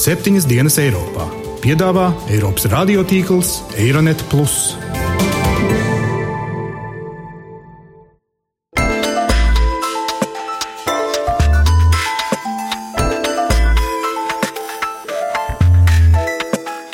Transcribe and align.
septiņas 0.00 0.46
dienas 0.48 0.78
Eiropā. 0.80 1.26
Piedāvā 1.60 2.06
Eiropas 2.32 2.64
radiotīkls 2.72 3.50
Eironet. 3.76 4.22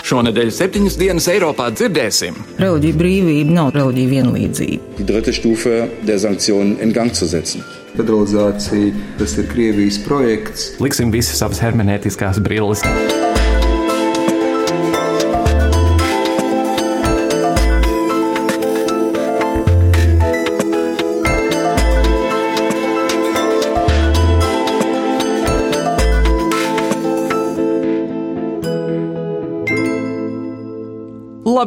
Šonadēļ 0.07 0.51
septiņas 0.59 0.99
dienas 0.99 1.31
Eiropā 1.31 1.71
dzirdēsim. 1.79 2.43
Reliģija 2.59 2.99
brīvība 2.99 3.55
nav 3.55 3.75
reliģija 3.79 4.15
vienlīdzība. 4.17 4.95
Die 4.99 5.07
dritte 5.07 5.35
Stufe 5.37 5.85
der 6.03 6.19
Sanktionen 6.19 6.79
in 6.83 6.95
Gang 6.97 7.15
zu 7.15 7.31
setzen. 7.31 7.63
Federalizācija, 7.97 8.93
tas 9.21 9.37
ir 9.41 9.49
Krievijas 9.53 10.01
projekts. 10.05 10.75
Liksim 10.83 11.15
visas 11.15 11.41
savas 11.41 11.63
hermenētiskās 11.65 12.43
brilles. 12.45 12.85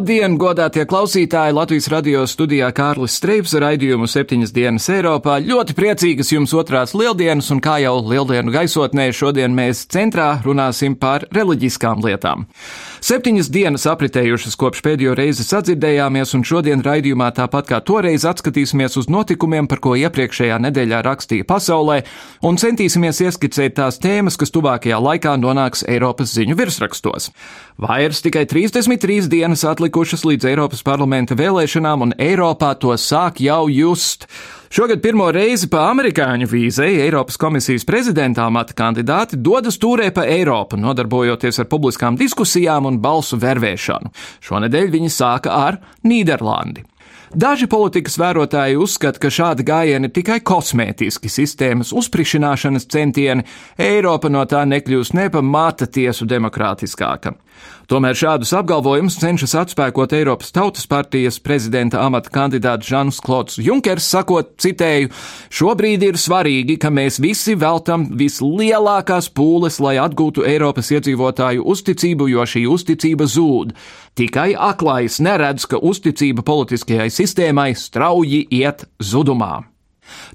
Labdien, 0.10 0.40
godātie 0.42 0.84
klausītāji! 0.90 1.54
Latvijas 1.54 1.86
radio 1.94 2.24
studijā 2.26 2.72
Kārlis 2.74 3.14
Streips 3.20 3.52
raidījumu 3.62 4.08
septiņas 4.10 4.54
dienas 4.56 4.88
Eiropā. 4.90 5.36
Ļoti 5.46 5.76
priecīgas 5.78 6.32
jums 6.34 6.56
otrās 6.58 6.96
lieldienas, 6.98 7.52
un 7.54 7.60
kā 7.62 7.76
jau 7.84 8.00
lieldienu 8.02 8.50
gaisotnē, 8.50 9.12
šodien 9.14 9.54
mēs 9.54 9.84
centrā 9.94 10.32
runāsim 10.42 10.96
par 10.98 11.28
reliģiskām 11.30 12.02
lietām. 12.02 12.48
Septiņas 13.06 13.52
dienas 13.54 13.86
apritējušas 13.92 14.58
kopš 14.58 14.82
pēdējo 14.88 15.14
reizi 15.20 15.46
sadzirdējāmies, 15.46 16.34
un 16.40 16.48
šodien 16.54 16.82
raidījumā 16.82 17.30
tāpat 17.38 17.70
kā 17.70 17.80
toreiz 17.86 18.26
atskatīsimies 18.26 18.98
uz 18.98 19.12
notikumiem, 19.14 19.70
par 19.70 19.78
ko 19.78 19.94
iepriekšējā 19.94 20.58
nedēļā 20.66 21.04
rakstīja 21.06 21.46
pasaulē, 21.54 22.00
un 22.50 22.58
centīsimies 22.58 23.22
ieskicēt 23.28 23.78
tās 23.78 24.02
tēmas, 24.02 24.42
kas 24.42 24.58
tuvākajā 24.58 24.98
laikā 25.06 25.38
nonāks 25.38 25.86
Eiropas 25.86 26.34
ziņu 26.34 26.58
virsrakstos. 26.58 27.30
Vairs 27.80 28.26
tikai 28.26 28.44
33 28.50 29.30
dienas 29.32 29.62
atlikušas 29.64 29.99
līdz 30.08 30.48
Eiropas 30.48 30.80
parlamenta 30.86 31.36
vēlēšanām, 31.36 32.06
un 32.06 32.14
Eiropā 32.16 32.72
to 32.80 32.94
sāk 32.96 33.42
jau 33.44 33.68
just. 33.68 34.28
Šogad 34.72 35.02
pirmo 35.04 35.28
reizi 35.34 35.68
pa 35.68 35.90
amerikāņu 35.90 36.48
vīzei 36.48 37.02
Eiropas 37.04 37.38
komisijas 37.42 37.84
prezidenta 37.84 38.46
amata 38.46 38.74
kandidāti 38.78 39.36
dodas 39.36 39.80
tūrē 39.82 40.12
pa 40.16 40.24
Eiropu, 40.30 40.78
nodarbojoties 40.80 41.60
ar 41.60 41.68
publiskām 41.68 42.16
diskusijām 42.16 42.88
un 42.88 43.02
balsu 43.04 43.40
vervēšanu. 43.42 44.14
Šonedēļ 44.46 44.94
viņi 44.94 45.12
sāka 45.12 45.58
ar 45.58 45.82
Nīderlandi. 46.08 46.86
Daži 47.30 47.68
politikas 47.70 48.16
vērotāji 48.18 48.80
uzskata, 48.82 49.20
ka 49.22 49.30
šādi 49.30 49.66
gājieni 49.68 50.10
ir 50.10 50.14
tikai 50.16 50.40
kosmētiski 50.42 51.30
sistēmas 51.30 51.92
uzprišināšanas 51.94 52.88
centieni, 52.90 53.46
Eiropa 53.78 54.32
no 54.34 54.42
tā 54.50 54.64
nekļūs 54.66 55.14
ne 55.14 55.28
pa 55.30 55.44
mata 55.46 55.86
tiesu 55.86 56.26
demokrātiskāka. 56.26 57.36
Tomēr 57.90 58.14
šādus 58.14 58.52
apgalvojumus 58.54 59.16
cenšas 59.18 59.56
atspēkot 59.64 60.14
Eiropas 60.14 60.54
Tautas 60.54 60.86
partijas 60.90 61.40
prezidenta 61.42 62.04
amata 62.06 62.30
kandidāts 62.34 62.86
Žans 62.90 63.18
Klods 63.26 63.58
Junkers, 63.58 64.06
sakot, 64.12 64.52
citēju, 64.62 65.10
šobrīd 65.50 66.06
ir 66.06 66.20
svarīgi, 66.22 66.78
ka 66.82 66.92
mēs 66.94 67.18
visi 67.24 67.58
veltam 67.58 68.06
vislielākās 68.20 69.32
pūles, 69.34 69.80
lai 69.82 69.96
atgūtu 70.04 70.46
Eiropas 70.46 70.94
iedzīvotāju 70.94 71.66
uzticību, 71.74 72.30
jo 72.36 72.46
šī 72.46 72.68
uzticība 72.70 73.26
zūd. 73.26 73.74
Tikai 74.20 74.52
aklais 74.54 75.18
neredz, 75.24 75.66
ka 75.66 75.82
uzticība 75.82 76.46
politiskajai 76.46 77.10
sistēmai 77.14 77.72
strauji 77.74 78.46
iet 78.62 78.86
zudumā. 79.02 79.64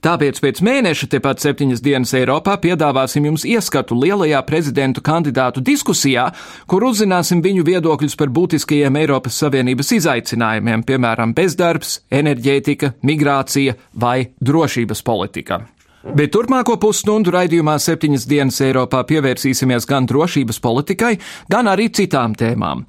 Tāpēc 0.04 0.40
pēc 0.42 0.62
mēneša, 0.64 1.08
tepat 1.16 1.42
septiņas 1.44 1.82
dienas 1.84 2.14
Eiropā, 2.16 2.56
piedāvāsim 2.62 3.28
jums 3.30 3.46
ieskatu 3.48 3.98
lielajā 3.98 4.40
prezidentu 4.46 5.04
kandidātu 5.04 5.64
diskusijā, 5.64 6.30
kur 6.70 6.86
uzzināsim 6.90 7.42
viņu 7.44 7.66
viedokļus 7.66 8.18
par 8.20 8.32
būtiskajiem 8.34 9.00
Eiropas 9.02 9.38
Savienības 9.42 9.94
izaicinājumiem, 9.98 10.86
piemēram, 10.88 11.36
bezdarbs, 11.36 12.00
enerģētika, 12.14 12.94
migrācija 13.02 13.78
vai 13.92 14.18
drošības 14.40 15.04
politika. 15.06 15.64
Bet 16.04 16.34
turpmāko 16.34 16.74
pusstundu 16.76 17.32
raidījumā 17.32 17.78
septiņas 17.80 18.26
dienas 18.28 18.58
Eiropā 18.60 18.98
pievērsīsimies 19.08 19.86
gan 19.88 20.04
drošības 20.04 20.58
politikai, 20.60 21.14
gan 21.48 21.70
arī 21.72 21.86
citām 21.96 22.34
tēmām. 22.36 22.82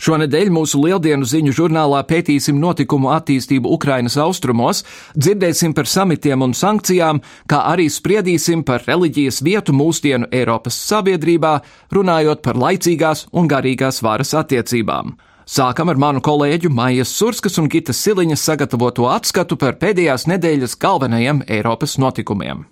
Šonedēļ 0.00 0.48
mūsu 0.56 0.80
lieldienu 0.80 1.28
ziņu 1.28 1.52
žurnālā 1.58 2.00
pētīsim 2.08 2.56
notikumu 2.62 3.10
attīstību 3.12 3.74
Ukrainas 3.76 4.16
austrumos, 4.16 4.80
dzirdēsim 5.12 5.74
par 5.76 5.90
samitiem 5.90 6.46
un 6.46 6.56
sankcijām, 6.56 7.20
kā 7.44 7.60
arī 7.74 7.90
spriedīsim 7.92 8.64
par 8.64 8.86
reliģijas 8.88 9.42
vietu 9.44 9.76
mūsdienu 9.76 10.30
Eiropas 10.32 10.78
sabiedrībā, 10.88 11.58
runājot 11.92 12.40
par 12.40 12.56
laicīgās 12.56 13.26
un 13.36 13.52
garīgās 13.52 14.00
varas 14.00 14.32
attiecībām. 14.40 15.12
Sākam 15.42 15.90
ar 15.90 15.98
manu 15.98 16.20
kolēģu 16.22 16.70
Maijas 16.70 17.10
Surskas 17.18 17.58
un 17.58 17.66
Gitas 17.70 17.98
Siliņas 18.04 18.44
sagatavoto 18.46 19.08
atskatu 19.10 19.58
par 19.58 19.74
pēdējās 19.80 20.28
nedēļas 20.30 20.76
galvenajiem 20.78 21.42
Eiropas 21.50 21.98
notikumiem. 21.98 22.62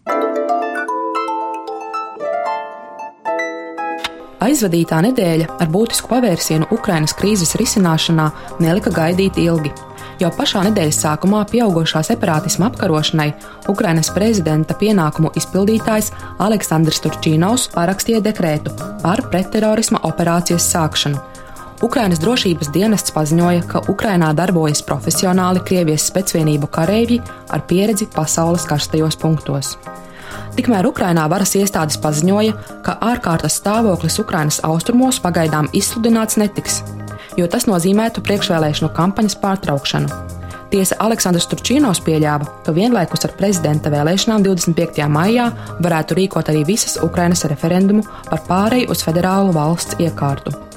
Aizvadītā 4.41 5.03
nedēļa 5.05 5.59
ar 5.61 5.69
būtisku 5.69 6.09
pavērsienu 6.09 6.71
Ukrainas 6.73 7.13
krīzes 7.19 7.57
risināšanā 7.61 8.31
nelika 8.63 8.93
gaidīt 8.95 9.37
ilgi. 9.43 9.75
Jau 10.21 10.31
pašā 10.37 10.63
nedēļas 10.69 11.01
sākumā 11.03 11.43
pieaugušā 11.51 12.01
separātisma 12.07 12.71
apkarošanai 12.71 13.29
Ukrainas 13.73 14.13
prezidenta 14.15 14.77
pienākumu 14.81 15.33
izpildītājs 15.37 16.13
Aleksandrs 16.41 17.03
Turčīnaus 17.05 17.67
parakstīja 17.75 18.23
dekrētu 18.25 18.73
par 19.03 19.25
pretterorisma 19.33 20.01
operācijas 20.09 20.71
sākšanu, 20.73 21.21
Ukrainas 21.81 22.21
drošības 22.21 22.69
dienests 22.75 23.13
paziņoja, 23.17 23.63
ka 23.65 23.81
Ukrainā 23.89 24.35
darbojas 24.37 24.83
profesionāli 24.85 25.63
Krievijas 25.65 26.11
specvienību 26.11 26.69
kareivji 26.69 27.23
ar 27.49 27.65
pieredzi 27.71 28.05
pasaules 28.13 28.67
karstajos 28.69 29.17
punktos. 29.17 29.79
Tikmēr 30.59 30.85
Ukrainā 30.91 31.25
varas 31.33 31.55
iestādes 31.57 31.97
paziņoja, 32.03 32.53
ka 32.85 32.99
ārkārtas 33.01 33.57
stāvoklis 33.63 34.21
Ukrainas 34.21 34.61
austrumos 34.67 35.23
pagaidām 35.25 35.71
izsludināts 35.73 36.37
netiks, 36.37 36.83
jo 37.41 37.49
tas 37.49 37.65
nozīmētu 37.71 38.27
priekšvēlēšanu 38.29 38.93
kampaņas 39.01 39.41
pārtraukšanu. 39.41 40.23
Tiesa 40.71 41.01
Aleksandrs 41.03 41.49
Turčīnos 41.51 42.05
pieļāva, 42.05 42.45
ka 42.67 42.77
vienlaikus 42.77 43.25
ar 43.27 43.33
prezidenta 43.41 43.91
vēlēšanām 43.91 44.45
25. 44.45 45.09
maijā 45.11 45.49
varētu 45.81 46.21
rīkot 46.21 46.53
arī 46.53 46.67
visas 46.69 47.01
Ukrainas 47.03 47.49
referendumu 47.49 48.05
par 48.29 48.45
pāreju 48.47 48.93
uz 48.93 49.07
federālu 49.07 49.57
valsts 49.57 49.97
iekārtu. 49.99 50.70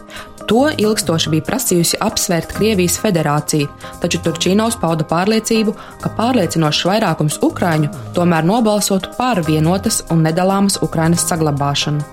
To 0.47 0.65
ilgstoši 0.77 1.31
bija 1.33 1.45
prasījusi 1.47 1.99
apsvērt 2.03 2.55
Krievijas 2.57 2.97
federācija, 3.01 3.69
taču 4.01 4.19
Turčīnaus 4.25 4.75
pauda 4.81 5.05
pārliecību, 5.07 5.75
ka 6.03 6.11
pārliecinošs 6.17 6.83
vairākums 6.89 7.39
ukrāņu 7.45 7.91
tomēr 8.17 8.47
nobalsotu 8.47 9.13
par 9.17 9.43
vienotas 9.47 10.01
un 10.11 10.25
nedalāmas 10.27 10.81
Ukrainas 10.83 11.25
saglabāšanu. 11.29 12.03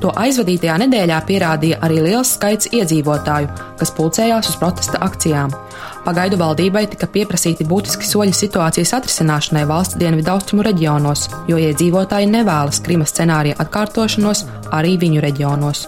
To 0.00 0.12
aizvadītajā 0.16 0.78
nedēļā 0.80 1.18
pierādīja 1.28 1.78
arī 1.84 1.98
liels 2.06 2.30
skaits 2.36 2.70
iedzīvotāju, 2.72 3.50
kas 3.76 3.92
pulcējās 3.96 4.48
uz 4.48 4.56
protesta 4.60 5.00
akcijām. 5.04 5.52
Pagaidu 6.06 6.38
valdībai 6.40 6.86
tika 6.88 7.08
pieprasīti 7.12 7.66
būtiski 7.68 8.08
soļi 8.08 8.32
situācijas 8.36 8.94
atrisināšanai 8.96 9.66
valsts 9.68 10.00
dienvidaustrumu 10.00 10.64
reģionos, 10.64 11.26
jo 11.52 11.60
iedzīvotāji 11.60 12.30
nevēlas 12.32 12.80
Krimas 12.86 13.12
scenārija 13.12 13.58
atkārtošanos 13.60 14.46
arī 14.76 14.96
viņu 15.00 15.22
reģionos. 15.24 15.86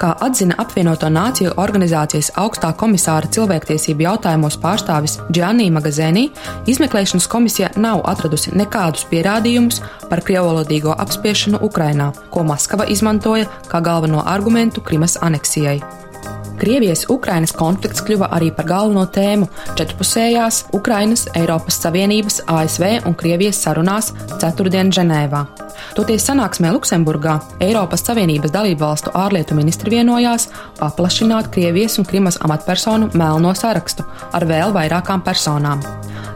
Kā 0.00 0.12
atzina 0.26 0.56
apvienoto 0.58 1.08
nāciju 1.12 1.54
organizācijas 1.62 2.32
augstā 2.40 2.72
komisāra 2.78 3.30
cilvēktiesību 3.32 4.06
jautājumos 4.08 4.58
pārstāvis 4.62 5.18
Gianni 5.30 5.70
Magazēnī, 5.74 6.28
izmeklēšanas 6.66 7.28
komisija 7.30 7.72
nav 7.76 8.04
atradusi 8.10 8.54
nekādus 8.58 9.06
pierādījumus 9.10 9.82
par 10.10 10.24
krievalodīgo 10.26 10.96
apspiešanu 11.06 11.62
Ukrainā, 11.62 12.12
ko 12.34 12.46
Maskava 12.48 12.88
izmantoja 12.90 13.50
kā 13.70 13.80
galveno 13.84 14.24
argumentu 14.26 14.82
Krimas 14.84 15.18
aneksijai. 15.20 16.01
Krievijas-Ukrainas 16.62 17.50
konflikts 17.58 18.04
kļuva 18.06 18.28
arī 18.36 18.52
par 18.54 18.68
galveno 18.68 19.02
tēmu 19.10 19.48
četrpusējās 19.78 20.60
Ukrainas, 20.78 21.24
Eiropas 21.34 21.80
Savienības, 21.82 22.38
ASV 22.46 22.84
un 23.08 23.16
Krievijas 23.18 23.58
sarunās 23.64 24.12
ceturtdien 24.38 24.92
Ženēvā. 24.94 25.42
Toties 25.96 26.22
sanāksmē 26.28 26.70
Luksemburgā 26.76 27.40
Eiropas 27.66 28.06
Savienības 28.06 28.54
dalību 28.54 28.84
valstu 28.84 29.10
ārlietu 29.18 29.58
ministri 29.58 29.96
vienojās 29.96 30.46
paplašināt 30.78 31.50
Krievijas 31.50 31.98
un 31.98 32.06
Krimas 32.06 32.38
amatpersonu 32.46 33.10
melno 33.18 33.56
sarakstu 33.58 34.06
ar 34.30 34.46
vēl 34.46 34.70
vairākām 34.78 35.26
personām. 35.26 35.82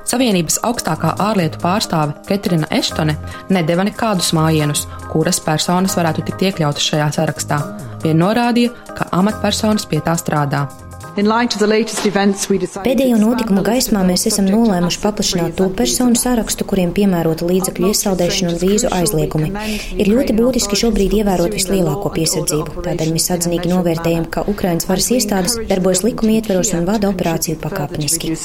Savienības 0.06 0.60
augstākā 0.66 1.16
ārlietu 1.18 1.58
pārstāve 1.62 2.14
Ketrina 2.28 2.68
Eštone 2.70 3.16
nedeva 3.50 3.82
nekādus 3.88 4.30
mājienus, 4.38 4.84
kuras 5.10 5.40
personas 5.42 5.98
varētu 5.98 6.28
tikt 6.28 6.46
iekļautas 6.46 6.90
šajā 6.92 7.10
sarakstā. 7.18 7.60
Vien 8.04 8.22
norādīja, 8.22 8.70
ka 8.94 9.10
amatpersonas 9.18 9.88
pie 9.90 9.98
tā 10.06 10.14
strādā. 10.20 10.66
Pēdējo 11.16 13.16
notikumu 13.16 13.62
gaismā 13.64 14.02
mēs 14.04 14.26
esam 14.28 14.50
nolēmuši 14.50 14.98
paplašināt 15.00 15.54
to 15.56 15.70
personu 15.78 16.18
sarakstu, 16.20 16.66
kuriem 16.68 16.92
piemērota 16.96 17.48
līdzekļu 17.48 17.88
iesaldēšana 17.88 18.52
un 18.52 18.58
vīzu 18.60 18.90
aizliegumi. 18.92 19.48
Ir 19.96 20.10
ļoti 20.12 20.36
būtiski 20.36 20.76
šobrīd 20.82 21.16
ievērot 21.22 21.56
vislielāko 21.56 22.12
piesardzību, 22.18 22.84
tādēļ 22.84 23.14
mēs 23.16 23.30
atzinīgi 23.32 23.72
novērtējam, 23.72 24.28
ka 24.28 24.44
Ukrainas 24.52 24.90
varas 24.90 25.08
iestādes 25.16 25.56
darbojas 25.72 26.04
likuma 26.04 26.36
ietveros 26.36 26.74
un 26.76 26.84
vada 26.90 27.08
operāciju 27.08 27.62
pakāpeniski. 27.64 28.36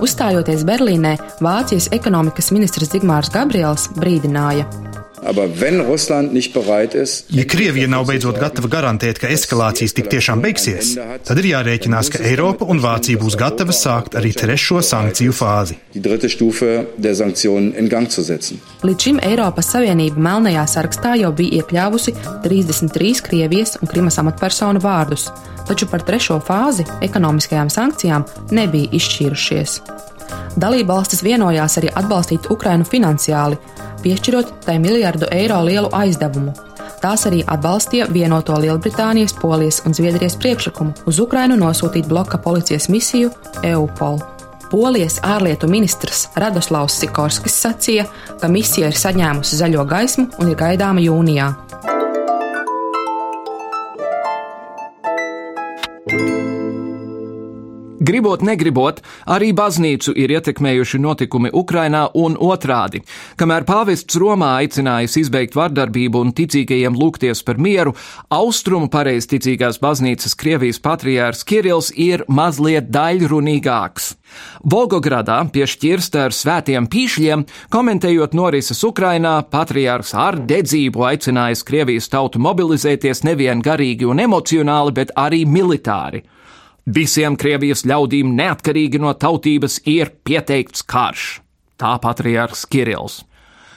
Uzstājoties 0.00 0.64
Berlīnē, 0.64 1.18
Vācijas 1.44 1.92
ekonomikas 1.92 2.54
ministrs 2.56 2.96
Zigmārs 2.96 3.28
Gabriels 3.36 3.90
brīdināja. 4.00 4.64
Ja 7.32 7.44
Krievija 7.48 7.88
nav 7.88 8.04
beidzot 8.08 8.36
gatava 8.40 8.68
garantēt, 8.68 9.18
ka 9.22 9.30
eskalācijas 9.32 9.94
tik 9.96 10.10
tiešām 10.12 10.42
beigsies, 10.44 10.94
tad 11.24 11.40
ir 11.40 11.48
jārēķinās, 11.54 12.10
ka 12.12 12.20
Eiropa 12.28 12.68
un 12.68 12.82
Vācija 12.84 13.20
būs 13.20 13.38
gatavas 13.40 13.80
sākt 13.86 14.18
arī 14.20 14.34
trešo 14.36 14.82
sankciju 14.84 15.32
fāzi. 15.32 15.78
Līdz 18.84 19.08
šim 19.08 19.20
Eiropas 19.24 19.72
Savienība 19.72 20.20
melnajā 20.28 20.66
sarakstā 20.76 21.16
jau 21.22 21.32
bija 21.36 21.62
iekļāvusi 21.62 22.14
33 22.44 23.24
Krievijas 23.24 23.78
un 23.80 23.88
Krimas 23.90 24.20
amatpersonu 24.20 24.82
vārdus, 24.84 25.30
taču 25.68 25.88
par 25.88 26.04
trešo 26.04 26.40
fāzi 26.44 26.84
ekonomiskajām 27.04 27.72
sankcijām 27.72 28.28
nebija 28.52 28.92
izšķīrušies. 29.00 29.80
Dalībvalstis 30.60 31.24
vienojās 31.26 31.78
arī 31.80 31.90
atbalstīt 31.94 32.50
Ukrainu 32.50 32.86
finansiāli, 32.86 33.58
piešķirot 34.04 34.52
tai 34.66 34.78
miljardu 34.78 35.30
eiro 35.32 35.58
lielu 35.66 35.90
aizdevumu. 35.92 36.54
Tās 37.04 37.26
arī 37.28 37.42
atbalstīja 37.44 38.06
vienoto 38.12 38.56
Lielbritānijas, 38.60 39.34
Polijas 39.40 39.82
un 39.84 39.92
Zviedrijas 39.96 40.38
priekšlikumu 40.40 40.94
uz 41.10 41.18
Ukrainu 41.20 41.58
nosūtīt 41.60 42.08
bloka 42.08 42.38
policijas 42.38 42.88
misiju 42.88 43.32
EUPOL. 43.62 44.22
Polijas 44.70 45.18
ārlietu 45.22 45.68
ministrs 45.70 46.28
Radoslavs 46.40 46.96
Sikorskis 47.02 47.58
sacīja, 47.66 48.06
ka 48.40 48.48
misija 48.48 48.88
ir 48.88 48.96
saņēmusi 48.98 49.60
zaļo 49.60 49.84
gaismu 49.90 50.30
un 50.40 50.50
ir 50.50 50.58
gaidāma 50.58 51.04
jūnijā. 51.04 51.50
Gribot, 58.04 58.42
negribot, 58.44 58.98
arī 59.32 59.54
baznīcu 59.56 60.12
ir 60.20 60.32
ietekmējuši 60.34 60.98
notikumi 61.00 61.48
Ukrainā 61.56 62.02
un 62.20 62.34
otrādi. 62.36 63.00
Kamēr 63.40 63.64
pāvests 63.64 64.18
Romā 64.20 64.50
aicinājis 64.60 65.14
izbeigt 65.22 65.56
vardarbību 65.56 66.20
un 66.20 66.32
ticīgajiem 66.36 66.98
lūgties 67.00 67.40
par 67.46 67.56
mieru, 67.56 67.94
austrumu 68.28 68.90
pareizticīgās 68.92 69.80
baznīcas 69.80 70.36
Krievijas 70.36 70.82
patriārs 70.84 71.46
Kirils 71.48 71.88
ir 71.96 72.26
mazliet 72.28 72.90
daļrunīgāks. 72.92 74.10
Volgogradā 74.68 75.38
pie 75.54 75.64
šķirsta 75.70 76.26
ar 76.26 76.36
svētiem 76.36 76.90
pīšļiem, 76.90 77.46
komentējot 77.72 78.36
norises 78.36 78.84
Ukrainā, 78.84 79.38
patriārs 79.48 80.12
ar 80.12 80.42
dedzību 80.44 81.08
aicinājis 81.14 81.64
Krievijas 81.64 82.12
tautu 82.12 82.42
mobilizēties 82.42 83.24
nevien 83.24 83.64
garīgi 83.64 84.12
un 84.12 84.20
emocionāli, 84.28 84.98
bet 85.00 85.16
arī 85.16 85.46
militāri. 85.48 86.26
Visiem 86.84 87.36
Krievijas 87.40 87.86
ļaudīm 87.88 88.34
neatkarīgi 88.36 88.98
no 89.00 89.14
tautības 89.16 89.78
ir 89.88 90.10
pieteikts 90.24 90.84
karš. 90.84 91.40
Tā 91.80 91.94
patriārhs 92.02 92.66
Kirills. 92.68 93.22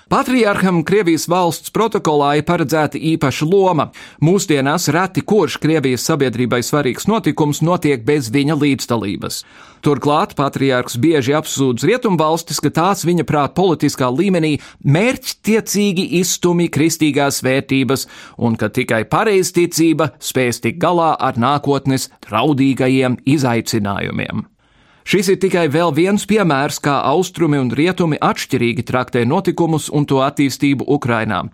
Patriarham 0.07 0.85
Krievijas 0.87 1.25
valsts 1.27 1.73
protokolā 1.75 2.37
ir 2.39 2.45
paredzēta 2.47 2.95
īpaša 2.95 3.47
loma. 3.49 3.89
Mūsdienās 4.23 4.87
reti 4.95 5.19
kurš 5.19 5.57
Krievijas 5.59 6.05
sabiedrībai 6.07 6.61
svarīgs 6.63 7.09
notikums 7.11 7.59
notiek 7.59 8.05
bez 8.07 8.31
viņa 8.31 8.55
līdzdalības. 8.55 9.41
Turklāt 9.83 10.37
patriārhs 10.39 10.95
bieži 11.03 11.35
apsūdz 11.35 11.83
rietumvalstis, 11.91 12.63
ka 12.63 12.71
tās 12.79 13.03
viņa 13.03 13.27
prāt 13.27 13.55
politiskā 13.59 14.07
līmenī 14.07 14.55
mērķtiecīgi 14.87 16.07
izstumj 16.23 16.71
kristīgās 16.71 17.43
vērtības 17.43 18.07
un 18.39 18.55
ka 18.55 18.71
tikai 18.71 19.03
pareizticība 19.11 20.13
spēs 20.23 20.63
tikt 20.63 20.79
galā 20.79 21.17
ar 21.19 21.35
nākotnes 21.35 22.07
traudīgajiem 22.23 23.19
izaicinājumiem. 23.27 24.47
Šis 25.07 25.29
ir 25.31 25.37
tikai 25.39 25.69
vēl 25.71 25.93
viens 25.95 26.25
piemērs, 26.27 26.81
kā 26.83 26.97
austrumi 27.07 27.61
un 27.61 27.69
rietumi 27.71 28.17
atšķirīgi 28.19 28.83
traktē 28.89 29.21
notikumus 29.23 29.87
un 29.87 30.03
to 30.03 30.19
attīstību 30.19 30.83
Ukrainā. 30.97 31.45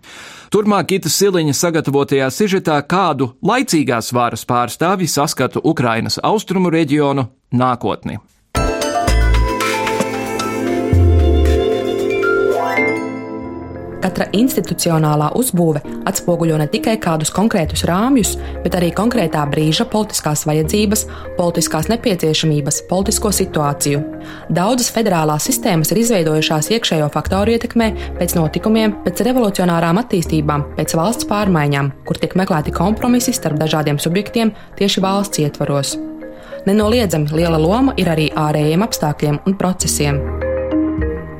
Turmāk 0.50 0.90
Gita 0.90 1.12
Siliņa 1.12 1.54
sagatavotajā 1.54 2.32
sižetā 2.34 2.80
kādu 2.90 3.30
laicīgās 3.46 4.10
varas 4.10 4.42
pārstāvi 4.42 5.06
saskatu 5.06 5.62
Ukrainas 5.62 6.18
austrumu 6.18 6.74
reģionu 6.74 7.28
nākotni. 7.54 8.18
Katra 14.04 14.26
institucionālā 14.36 15.30
uzbūve 15.38 15.80
atspoguļo 16.04 16.58
ne 16.60 16.66
tikai 16.68 16.98
kādus 17.00 17.30
konkrētus 17.32 17.86
rāmjus, 17.88 18.34
bet 18.60 18.76
arī 18.76 18.90
konkrētā 18.92 19.46
brīža 19.48 19.86
politiskās 19.88 20.44
vajadzības, 20.44 21.06
politiskās 21.38 21.88
nepieciešamības, 21.88 22.82
politisko 22.90 23.32
situāciju. 23.32 24.02
Daudzas 24.52 24.92
federālās 24.92 25.48
sistēmas 25.48 25.94
ir 25.94 26.02
izveidojušās 26.04 26.68
iekšējo 26.76 27.08
faktoru 27.16 27.56
ietekmē, 27.56 27.90
pēc 28.20 28.36
notikumiem, 28.36 28.98
pēc 29.08 29.24
revolucionārām 29.24 30.04
attīstībām, 30.04 30.68
pēc 30.76 30.98
valsts 31.00 31.30
pārmaiņām, 31.30 31.92
kur 32.04 32.20
tiek 32.20 32.36
meklēti 32.36 32.76
kompromisi 32.76 33.32
starp 33.32 33.56
dažādiem 33.64 33.96
subjektiem 33.96 34.52
tieši 34.76 35.04
valsts 35.04 35.46
ietvaros. 35.46 35.96
Nenoliedzami 36.68 37.32
liela 37.32 37.60
loma 37.60 37.96
ir 37.96 38.12
arī 38.12 38.32
ārējiem 38.36 38.84
apstākļiem 38.84 39.46
un 39.48 39.56
procesiem. 39.60 40.43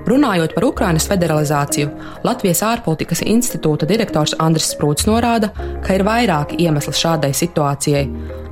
Runājot 0.04 0.52
par 0.52 0.66
Ukrainas 0.68 1.06
federalizāciju, 1.08 1.88
Latvijas 2.26 2.60
ārpolitikas 2.66 3.22
institūta 3.24 3.88
direktors 3.88 4.34
Andris 4.42 4.68
Sprūts 4.74 5.06
norāda, 5.08 5.48
ka 5.84 5.96
ir 5.96 6.04
vairāki 6.04 6.58
iemesli 6.66 6.92
šādai 6.98 7.32
situācijai. 7.36 8.04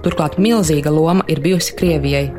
Turklāt 0.05 0.39
milzīga 0.41 0.93
loma 0.93 1.27
ir 1.29 1.43
bijusi 1.45 1.77
Krievijai. 1.77 2.31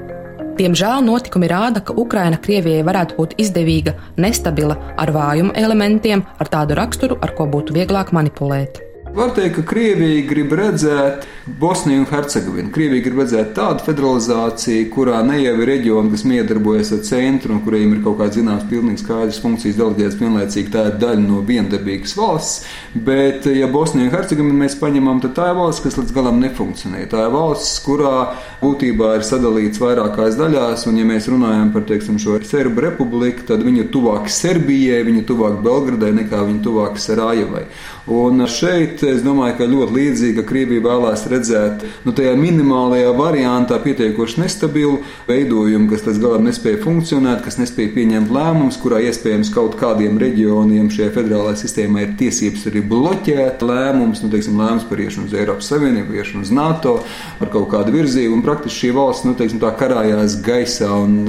Diemžēl 0.58 1.06
notikumi 1.06 1.50
rāda, 1.50 1.82
ka 1.86 1.96
Ukraina 1.98 2.38
Krievijai 2.42 2.86
varētu 2.86 3.18
būt 3.18 3.38
izdevīga, 3.42 3.96
nestabila, 4.22 4.78
ar 5.02 5.14
vājumu 5.14 5.54
elementiem, 5.58 6.26
ar 6.38 6.50
tādu 6.50 6.78
raksturu, 6.78 7.18
ar 7.22 7.34
ko 7.38 7.50
būtu 7.50 7.78
vieglāk 7.78 8.14
manipulēt. 8.14 8.93
Var 9.14 9.30
teikt, 9.30 9.60
ka 9.60 9.62
Krievija 9.70 10.22
grib 10.26 10.54
redzēt 10.58 11.28
Bosniju 11.60 12.02
un 12.02 12.06
Hercegovinu. 12.10 12.72
Krievija 12.74 13.04
grib 13.06 13.20
redzēt 13.22 13.52
tādu 13.54 13.84
federalizāciju, 13.86 14.88
kurā 14.90 15.20
ne 15.28 15.36
jau 15.38 15.52
ir 15.60 15.70
reģioni, 15.70 16.10
kas 16.10 16.24
miedarbojas 16.26 16.90
ar 16.96 17.04
centru 17.06 17.54
un 17.54 17.60
kuriem 17.62 17.94
ir 17.94 18.00
kaut 18.02 18.18
kāds 18.24 18.40
zināms, 18.40 18.66
pilnīgi 18.72 19.04
skaidrs 19.04 19.38
funkcijas 19.44 19.78
deleģēts 19.78 20.18
vienlaicīgi. 20.18 20.72
Tā 20.74 20.88
ir 20.90 20.98
daļa 21.04 21.26
no 21.28 21.44
viendabīgas 21.46 22.16
valsts. 22.18 22.66
Bet, 22.96 23.46
ja 23.54 23.70
Bosniju 23.70 24.08
un 24.08 24.16
Hercegovinu 24.16 24.64
mēs 24.64 24.80
paņemam, 24.82 25.22
tad 25.22 25.38
tā 25.38 25.52
ir 25.52 25.60
valsts, 25.62 25.84
kas 25.86 26.00
līdz 26.00 26.16
galam 26.18 26.42
nefunkcionē. 26.42 27.06
Tā 27.14 27.28
ir 27.28 27.36
valsts, 27.38 27.76
kurā 27.86 28.16
būtībā 28.64 29.14
ir 29.20 29.28
sadalīts 29.30 29.84
vairākās 29.84 30.40
daļās, 30.42 30.88
un 30.90 30.98
ja 31.04 31.06
mēs 31.12 31.30
runājam 31.30 31.70
par 31.76 31.86
teiksim, 31.92 32.18
šo 32.18 32.42
Serbu 32.50 32.88
republiku, 32.88 33.46
tad 33.52 33.62
viņa 33.62 33.86
ir 33.86 33.94
tuvāk 33.94 34.26
Serbijai, 34.34 35.04
viņa 35.06 35.22
ir 35.22 35.30
tuvāk 35.30 35.62
Belgradai 35.62 36.16
nekā 36.24 36.42
viņa 36.50 36.66
tuvāk 36.66 36.98
Sarajevai. 36.98 37.68
Un 38.04 38.42
šeit 38.52 39.00
es 39.08 39.22
domāju, 39.24 39.56
ka 39.62 39.66
ļoti 39.72 39.96
līdzīgi, 39.96 40.36
ka 40.36 40.44
Krievija 40.50 40.84
vēlās 40.84 41.22
redzēt 41.32 41.86
nu, 42.04 42.12
tajā 42.12 42.34
minimālajā 42.36 43.14
variantā 43.16 43.78
pietiekoši 43.80 44.42
nestabilu 44.42 44.98
veidojumu, 45.30 45.88
kas 45.88 46.04
līdz 46.10 46.20
galam 46.20 46.44
nespēja 46.44 46.82
funkcionēt, 46.84 47.40
kas 47.46 47.56
nespēja 47.62 47.94
pieņemt 47.96 48.34
lēmumus, 48.36 48.80
kurā 48.84 49.00
iespējams 49.08 49.54
kaut 49.56 49.78
kādiem 49.80 50.20
reģioniem 50.20 50.90
šajā 50.92 51.14
federālajā 51.16 51.62
sistēmā 51.62 52.04
ir 52.04 52.12
tiesības 52.20 52.66
arī 52.74 52.82
bloķēt 52.92 53.64
lēmumus, 53.64 54.26
nu, 54.26 54.34
teiksim, 54.36 54.60
lēmums 54.60 54.84
par 54.90 55.04
iešanu 55.06 55.32
uz 55.32 55.38
Eiropas 55.40 55.72
Savienību, 55.72 56.20
iešanu 56.20 56.44
uz 56.44 56.52
NATO, 56.52 56.98
par 57.40 57.54
kaut 57.56 57.70
kādu 57.72 57.96
virzību. 57.96 58.36
Un 58.36 58.44
praktiski 58.44 58.90
šī 58.90 58.94
valsts, 59.00 59.30
nu, 59.30 59.38
teiksim, 59.40 59.64
tā 59.64 59.72
karājās 59.80 60.36
gaisā 60.44 60.92
un 60.92 61.24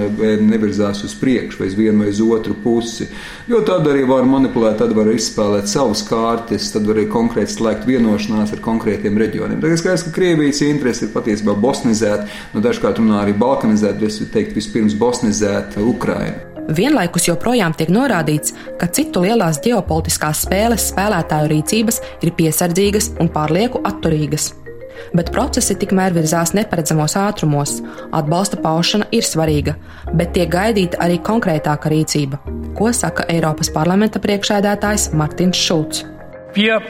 nevirzās 0.50 1.04
uz 1.06 1.14
priekšu 1.22 1.62
vai 1.62 1.70
uz 1.70 1.78
vienu 1.78 2.02
vai 2.02 2.10
uz 2.10 2.18
otru 2.26 2.58
pusi. 2.66 3.06
Jo 3.46 3.62
tad 3.62 3.86
arī 3.86 4.02
var 4.10 4.26
manipulēt, 4.26 4.80
tad 4.82 4.90
var 4.98 5.14
izspēlēt 5.14 5.70
savas 5.70 6.02
kārtas 6.10 6.63
intereses, 6.64 6.72
tad 6.72 6.86
var 6.86 6.98
arī 6.98 7.08
konkrēti 7.10 7.54
slēgt 7.54 7.86
vienošanās 7.86 8.52
ar 8.54 8.62
konkrētiem 8.64 9.18
reģioniem. 9.18 9.60
Tagad 9.60 9.78
skaidrs, 9.78 10.06
ka 10.06 10.14
Krievijas 10.14 10.62
interese 10.62 11.06
ir 11.06 11.12
patiesībā 11.12 11.54
bosnizēt, 11.60 12.26
nu 12.54 12.60
dažkārt 12.60 12.98
runā 12.98 13.22
arī 13.22 13.34
balkanizēt, 13.36 14.00
bet 14.00 14.10
es 14.10 14.20
teiktu 14.32 14.58
vispirms 14.58 14.96
bosnizēt 14.96 15.78
Ukrainu. 15.78 16.50
Vienlaikus 16.64 17.28
joprojām 17.28 17.74
tiek 17.76 17.90
norādīts, 17.92 18.54
ka 18.80 18.88
citu 18.88 19.20
lielās 19.20 19.60
ģeopolitiskās 19.60 20.46
spēles 20.46 20.88
spēlētāju 20.94 21.50
rīcības 21.52 22.00
ir 22.24 22.32
piesardzīgas 22.32 23.10
un 23.20 23.28
pārlieku 23.28 23.82
atturīgas. 23.84 24.54
Bet 25.12 25.28
procesi 25.34 25.74
tikmēr 25.76 26.14
virzās 26.14 26.54
neparedzamos 26.56 27.18
ātrumos. 27.20 27.82
Atbalsta 28.14 28.56
paušana 28.62 29.10
ir 29.12 29.26
svarīga, 29.26 29.76
bet 30.14 30.32
tiek 30.38 30.48
gaidīta 30.48 31.02
arī 31.04 31.20
konkrētāka 31.20 31.92
rīcība. 31.92 32.40
Ko 32.78 32.88
saka 32.96 33.28
Eiropas 33.28 33.68
parlamenta 33.74 34.22
priekšēdētājs 34.22 35.10
Martins 35.12 35.60
Šulcs? 35.60 36.13
Wir 36.54 36.82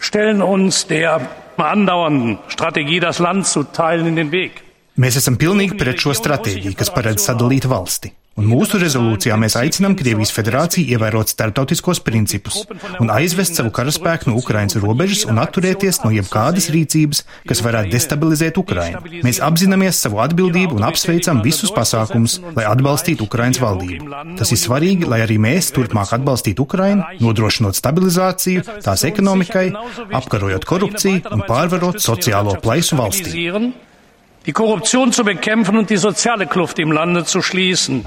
stellen 0.00 0.42
uns 0.42 0.86
der 0.86 1.20
andauernden 1.56 2.38
Strategie, 2.48 3.00
das 3.00 3.18
Land 3.18 3.46
zu 3.46 3.64
teilen, 3.64 4.06
in 4.06 4.16
den 4.16 4.32
Weg. 4.32 4.62
Mēs 4.96 5.16
esam 5.18 5.34
pilnīgi 5.40 5.74
pret 5.78 5.98
šo 5.98 6.12
stratēģiju, 6.14 6.76
kas 6.78 6.92
paredz 6.94 7.24
sadalīt 7.26 7.66
valsti. 7.66 8.12
Un 8.34 8.48
mūsu 8.50 8.80
rezolūcijā 8.82 9.36
mēs 9.38 9.54
aicinām 9.60 9.92
Krievijas 9.94 10.32
federāciju 10.34 10.96
ievērot 10.96 11.30
starptautiskos 11.30 12.00
principus 12.02 12.64
un 13.02 13.12
aizvest 13.14 13.60
savu 13.60 13.70
karaspēku 13.74 14.30
no 14.30 14.40
Ukrainas 14.40 14.74
robežas 14.82 15.22
un 15.30 15.38
atturēties 15.38 16.00
no 16.02 16.10
jebkādas 16.14 16.66
rīcības, 16.74 17.22
kas 17.46 17.62
varētu 17.62 17.94
destabilizēt 17.94 18.58
Ukrainu. 18.58 19.04
Mēs 19.22 19.38
apzināmies 19.44 20.02
savu 20.02 20.18
atbildību 20.24 20.80
un 20.80 20.88
apsveicam 20.88 21.44
visus 21.46 21.70
pasākumus, 21.74 22.40
lai 22.58 22.66
atbalstītu 22.72 23.28
Ukrainas 23.28 23.62
valdību. 23.62 24.10
Tas 24.40 24.50
ir 24.50 24.62
svarīgi, 24.64 25.06
lai 25.06 25.22
arī 25.22 25.38
mēs 25.38 25.70
turpmāk 25.76 26.16
atbalstītu 26.18 26.66
Ukrainu, 26.66 27.06
nodrošinot 27.22 27.78
stabilizāciju 27.78 28.66
tās 28.82 29.06
ekonomikai, 29.06 29.68
apkarojot 30.10 30.66
korupciju 30.66 31.22
un 31.30 31.46
pārvarot 31.46 32.02
sociālo 32.02 32.58
plaisu 32.66 32.98
valstī 32.98 33.50
die 34.46 34.52
Korruption 34.52 35.12
zu 35.12 35.24
bekämpfen 35.24 35.78
und 35.78 35.88
die 35.90 35.96
soziale 35.96 36.46
Kluft 36.46 36.78
im 36.78 36.92
Lande 36.92 37.24
zu 37.24 37.40
schließen. 37.40 38.04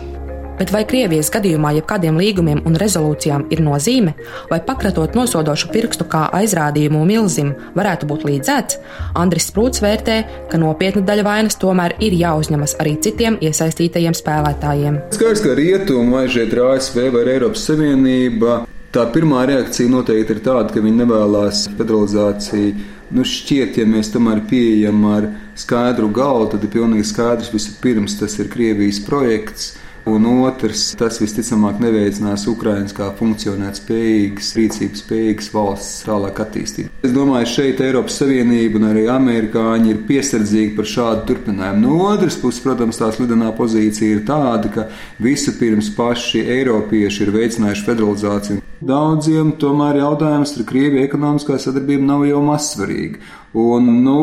Bet 0.57 0.71
vai 0.73 0.87
Krievijas 0.89 1.27
gadījumā 1.29 1.75
jebkādiem 1.75 2.15
līgumiem 2.17 2.63
un 2.65 2.73
rezolūcijām 2.81 3.43
ir 3.53 3.59
nozīme, 3.61 4.15
vai 4.49 4.57
pakratot 4.65 5.13
nosodošu 5.13 5.69
pirkstu 5.69 6.07
kā 6.09 6.23
aizrādījumu 6.33 7.03
milzim 7.05 7.51
varētu 7.77 8.09
būt 8.09 8.25
līdzēts? 8.25 8.79
Andris 9.21 9.51
Sprūts 9.51 9.83
vērtē, 9.85 10.17
ka 10.49 10.57
nopietna 10.57 11.05
daļa 11.05 11.27
vainas 11.29 11.61
tomēr 11.61 11.93
ir 12.01 12.17
jāuzņemas 12.17 12.73
arī 12.81 12.95
citiem 13.05 13.37
iesaistītajiem 13.37 14.17
spēlētājiem. 14.17 14.97
Skaidrs, 15.13 15.45
ka 15.45 15.53
rietumi 15.61 16.17
vai 16.17 16.25
šeit 16.25 16.57
ASV 16.57 17.05
vai 17.13 17.25
Eiropas 17.35 17.69
Savienība, 17.69 18.63
tā 18.89 19.05
pirmā 19.13 19.45
reakcija 19.45 19.93
noteikti 19.93 20.39
ir 20.39 20.45
tāda, 20.49 20.73
ka 20.73 20.81
viņi 20.81 21.03
nevēlas 21.05 21.67
federalizāciju 21.77 22.96
Nu, 23.07 23.23
šķiet, 23.23 23.77
ja 23.79 23.87
mēs 23.87 24.09
tomēr 24.11 24.41
pieejam 24.49 25.05
ar 25.07 25.29
skaidru 25.55 26.09
galvu, 26.11 26.49
tad 26.53 26.65
ir 26.67 26.73
pilnīgi 26.73 27.07
skaidrs, 27.07 27.53
vispirms 27.53 28.17
tas 28.19 28.35
ir 28.41 28.49
Krievijas 28.51 28.99
projekts. 29.05 29.75
Un 30.07 30.23
otrs, 30.23 30.93
tas 30.95 31.17
visticamāk 31.19 31.81
neveicinās 31.83 32.45
Ukraiņas 32.47 32.93
kā 32.95 33.09
funkcionēt 33.17 33.81
spējīgas, 33.81 34.53
rīcības 34.55 35.01
spējīgas 35.03 35.49
valsts 35.51 36.05
tālāk 36.07 36.39
attīstību. 36.45 36.93
Es 37.03 37.11
domāju, 37.15 37.49
šeit 37.51 37.83
Eiropas 37.83 38.21
Savienība 38.21 38.79
un 38.79 38.87
arī 38.93 39.03
amerikāņi 39.11 39.91
ir 39.91 39.99
piesardzīgi 40.07 40.77
par 40.79 40.87
šādu 40.93 41.25
turpinājumu. 41.31 41.83
No 41.83 41.99
otras 42.13 42.39
puses, 42.39 42.63
protams, 42.63 43.01
tās 43.01 43.19
lidenā 43.19 43.51
pozīcija 43.59 44.15
ir 44.15 44.23
tāda, 44.27 44.71
ka 44.71 44.87
vispirms 45.23 45.91
paši 45.99 46.47
eiropieši 46.55 47.27
ir 47.27 47.35
veicinājuši 47.35 47.87
federalizāciju. 47.91 48.66
Daudziem 48.77 49.55
tomēr 49.57 50.03
jautājums 50.03 50.53
ar 50.57 50.65
Krieviju 50.69 51.05
ekonomiskā 51.07 51.57
sadarbība 51.61 52.05
nav 52.05 52.25
jau 52.29 52.41
mazsvarīga. 52.45 53.23
Un, 53.57 53.89
nu, 54.05 54.17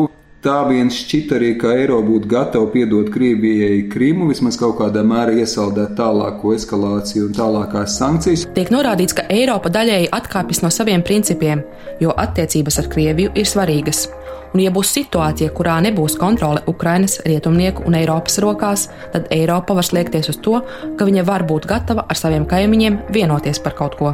Tā 0.45 0.59
viens 0.69 0.93
šķita 0.93 1.39
arī, 1.39 1.47
ka 1.57 1.71
eiro 1.73 1.95
būtu 2.05 2.29
gatava 2.29 2.67
piedot 2.69 3.07
Krievijai 3.09 3.79
Krimu, 3.89 4.27
vismaz 4.29 4.59
kaut 4.61 4.75
kādā 4.77 5.01
mērā 5.01 5.39
iesaldēt 5.41 5.95
tālāko 5.97 6.51
eskalāciju 6.53 7.31
un 7.31 7.33
tālākās 7.33 7.95
sankcijas. 7.97 8.43
Tiek 8.53 8.69
norādīts, 8.69 9.15
ka 9.17 9.25
Eiropa 9.33 9.71
daļēji 9.73 10.11
atkāpjas 10.13 10.61
no 10.61 10.69
saviem 10.69 11.01
principiem, 11.01 11.63
jo 11.97 12.13
attiecības 12.13 12.77
ar 12.83 12.91
Krieviju 12.93 13.33
ir 13.33 13.49
svarīgas. 13.49 14.03
Un, 14.51 14.61
ja 14.61 14.69
būs 14.75 14.93
situācija, 14.99 15.49
kurā 15.57 15.79
nebūs 15.87 16.19
kontrole 16.21 16.61
Ukrainas, 16.69 17.17
rietumnieku 17.25 17.89
un 17.89 17.97
Eiropas 17.97 18.37
rokās, 18.45 18.85
tad 19.17 19.25
Eiropa 19.33 19.73
var 19.73 19.89
slēgties 19.89 20.29
uz 20.35 20.37
to, 20.45 20.61
ka 20.93 21.09
viņa 21.09 21.25
var 21.25 21.49
būt 21.49 21.65
gatava 21.73 22.05
ar 22.05 22.21
saviem 22.21 22.45
kaimiņiem 22.45 23.01
vienoties 23.17 23.65
par 23.65 23.73
kaut 23.81 23.97
ko. 23.97 24.13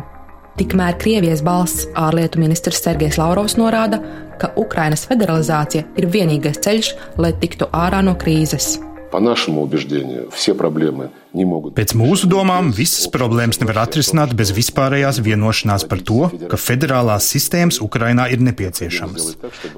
Tikmēr 0.57 0.97
Krievijas 0.97 1.43
balss 1.45 1.85
ārlietu 2.01 2.41
ministrs 2.41 2.81
Sergejs 2.81 3.19
Lavrovs 3.21 3.59
norāda, 3.61 4.01
ka 4.41 4.55
Ukrainas 4.57 5.05
federalizācija 5.09 5.85
ir 6.01 6.09
vienīgais 6.13 6.61
ceļš, 6.65 6.93
lai 7.21 7.35
tiktu 7.37 7.69
ārā 7.73 8.03
no 8.05 8.17
krīzes. 8.17 8.79
По 9.11 9.21
нашему 9.21 9.63
убеждению, 9.63 10.31
все 10.31 10.55
проблемы 10.55 11.11
Pēc 11.32 11.94
mūsu 11.96 12.28
domām, 12.28 12.74
visas 12.76 13.06
problēmas 13.12 13.62
nevar 13.62 13.86
atrisināt 13.86 14.34
bez 14.36 14.50
vispārējās 14.52 15.22
vienošanās 15.24 15.86
par 15.88 16.02
to, 16.04 16.26
ka 16.52 16.58
federālās 16.60 17.30
sistēmas 17.32 17.78
Ukrainā 17.80 18.26
ir 18.34 18.42
nepieciešamas. 18.44 19.30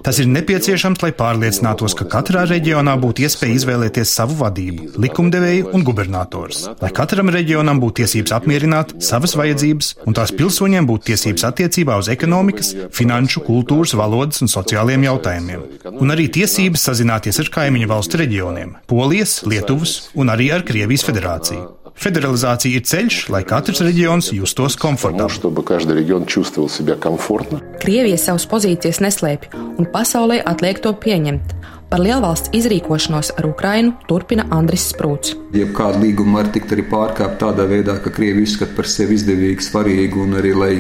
Tas 0.02 0.18
ir 0.24 0.32
nepieciešams, 0.34 1.04
lai 1.06 1.12
pārliecinātos, 1.14 1.94
ka 2.00 2.08
katrā 2.10 2.48
reģionā 2.50 2.96
būtu 2.98 3.28
iespēja 3.28 3.60
izvēlēties 3.60 4.14
savu 4.18 4.40
vadību, 4.40 4.96
likumdevēju 5.06 5.70
un 5.78 5.86
gubernators, 5.86 6.64
lai 6.82 6.90
katram 6.90 7.30
reģionam 7.36 7.78
būtu 7.84 8.02
tiesības 8.02 8.34
apmierināt 8.40 8.96
savas 9.06 9.38
vajadzības 9.38 9.92
un 10.08 10.18
tās 10.18 10.34
pilsoņiem 10.34 10.90
būtu 10.90 11.12
tiesības 11.12 11.46
attiecībā 11.52 12.00
uz 12.02 12.10
ekonomikas, 12.16 12.74
finanšu, 12.98 13.46
kultūras, 13.46 13.94
valodas 14.00 14.42
un 14.42 14.50
sociāliem 14.50 15.06
jautājumiem, 15.06 15.70
un 15.94 16.18
arī 16.18 16.32
tiesības 16.34 16.90
sazināties 16.90 17.44
ar 17.46 17.54
kaimiņu 17.60 17.94
valstu 17.94 18.24
reģioniem- 18.26 18.74
Polijas, 18.90 19.44
Lietuvas 19.46 20.10
un 20.18 20.34
arī 20.34 20.50
ar 20.50 20.66
Krievijas 20.66 21.06
federāciju 21.06 21.43
federalizāciju. 21.44 21.80
Federalizācija 21.94 22.80
ir 22.80 22.86
ceļš, 22.90 23.18
lai 23.30 23.44
katrs 23.46 23.82
reģions 23.86 24.32
justos 24.34 24.76
komfortabli. 24.80 25.52
Krievija 27.84 28.18
savas 28.18 28.48
pozīcijas 28.50 29.02
neslēpj, 29.04 29.54
un 29.78 29.90
pasaulē 29.94 30.42
atliek 30.46 30.82
to 30.82 30.94
pieņemt. 30.94 31.54
Par 31.94 32.02
lielvalsts 32.02 32.50
izrīkošanos 32.58 33.28
ar 33.38 33.46
Ukrainu 33.46 33.92
turpina 34.10 34.48
Andris 34.56 34.88
Sprūts. 34.90 35.36
Jebkāda 35.54 36.00
līguma 36.02 36.40
var 36.40 36.48
tikt 36.50 36.72
arī 36.74 36.82
pārkāpta 36.90 37.36
tādā 37.44 37.68
veidā, 37.70 38.00
ka 38.02 38.10
Krievija 38.10 38.48
uzskata 38.48 38.74
par 38.74 38.88
sevi 38.90 39.14
izdevīgu, 39.20 39.62
svarīgu 39.62 40.24
un 40.24 40.34
arī, 40.40 40.56
lai 40.58 40.72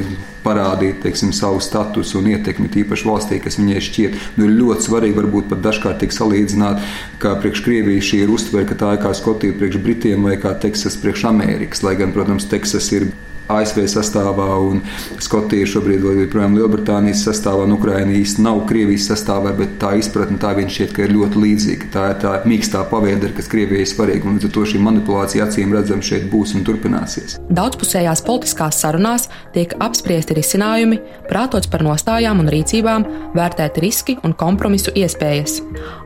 parādītu 0.41 1.03
teiksim, 1.03 1.29
savu 1.37 1.59
statusu 1.61 2.17
un 2.17 2.31
ietekmi 2.31 2.65
tīpaši 2.73 3.05
valstī, 3.05 3.37
kas 3.43 3.59
viņai 3.61 3.83
šķiet 3.89 4.17
nu, 4.41 4.47
ļoti 4.57 4.87
svarīgi. 4.87 5.17
Varbūt 5.19 5.51
pat 5.51 5.61
dažkārt 5.67 6.01
tiek 6.01 6.17
salīdzināt, 6.17 6.81
kā 7.21 7.35
priekš 7.43 7.61
Krievijas 7.67 8.09
šī 8.09 8.23
ir 8.23 8.33
uztvere, 8.33 8.65
ka 8.71 8.79
tā 8.81 8.95
ir 8.95 9.03
kā 9.05 9.13
Skotija 9.13 9.53
priekš 9.59 9.83
Britiem 9.85 10.25
vai 10.25 10.39
kā 10.41 10.55
Teksas 10.65 10.97
priekš 10.97 11.27
Amerikas. 11.29 11.85
Lai 11.85 11.93
gan, 12.01 12.17
protams, 12.17 12.49
Teksas 12.49 12.89
ir 12.97 13.11
ASV 13.59 13.85
sastāvā 13.91 14.47
un 14.67 14.81
Skotija 15.23 15.67
šobrīd 15.69 16.03
vēl 16.03 16.23
joprojām 16.23 16.57
Lielbritānijas 16.57 17.23
sastāvā 17.27 17.67
un 17.67 17.75
Ukraina 17.77 18.15
īsti 18.17 18.43
nav 18.45 18.63
Krievijas 18.69 19.07
sastāvā, 19.11 19.53
bet 19.57 19.77
tā 19.81 19.93
izpratne 19.99 20.39
tā 20.41 20.53
vien 20.57 20.71
šķiet, 20.71 20.93
ka 20.95 21.05
ir 21.05 21.15
ļoti 21.15 21.43
līdzīga. 21.43 21.89
Tā 21.93 22.05
ir 22.11 22.19
tā 22.23 22.33
mīkstā 22.49 22.83
pavēdera, 22.91 23.35
kas 23.37 23.49
Krievijai 23.51 23.87
svarīga, 23.89 24.27
un 24.27 24.37
līdz 24.37 24.49
ar 24.49 24.53
to 24.57 24.65
šī 24.73 24.81
manipulācija 24.83 25.47
acīm 25.47 25.75
redzam 25.75 26.03
šeit 26.05 26.27
būs 26.31 26.55
un 26.57 26.65
turpināsies. 26.67 27.37
Daudzpusējās 27.53 28.23
politiskās 28.27 28.81
sarunās 28.83 29.29
tiek 29.55 29.75
apspriesti 29.83 30.37
risinājumi, 30.37 30.99
prātots 31.29 31.69
par 31.71 31.85
nostājām 31.85 32.43
un 32.43 32.51
rīcībām, 32.53 33.07
vērtēti 33.37 33.83
riski 33.83 34.17
un 34.23 34.35
kompromisu 34.37 34.93
iespējas. 34.97 35.59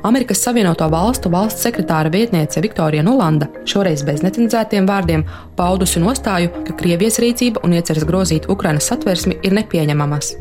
Amerikas 0.08 0.44
Savienoto 0.44 0.88
Valstu 0.92 1.32
valsts 1.34 1.66
sekretāra 1.66 2.12
vietniece 2.14 2.62
Viktorija 2.64 3.04
Nulanda 3.06 3.50
šoreiz 3.68 4.04
bez 4.08 4.24
necenzētiem 4.26 4.88
vārdiem 4.88 5.26
paudusi 5.58 6.02
nostāju, 6.04 6.52
ka 6.68 6.76
Krievijas 6.78 7.20
rīcība 7.24 7.37
un 7.64 7.74
ieceres 7.78 8.06
grozīt 8.08 8.48
Ukrainas 8.50 8.88
satversmi 8.90 9.38
ir 9.46 9.54
nepieņemamas. 9.58 10.32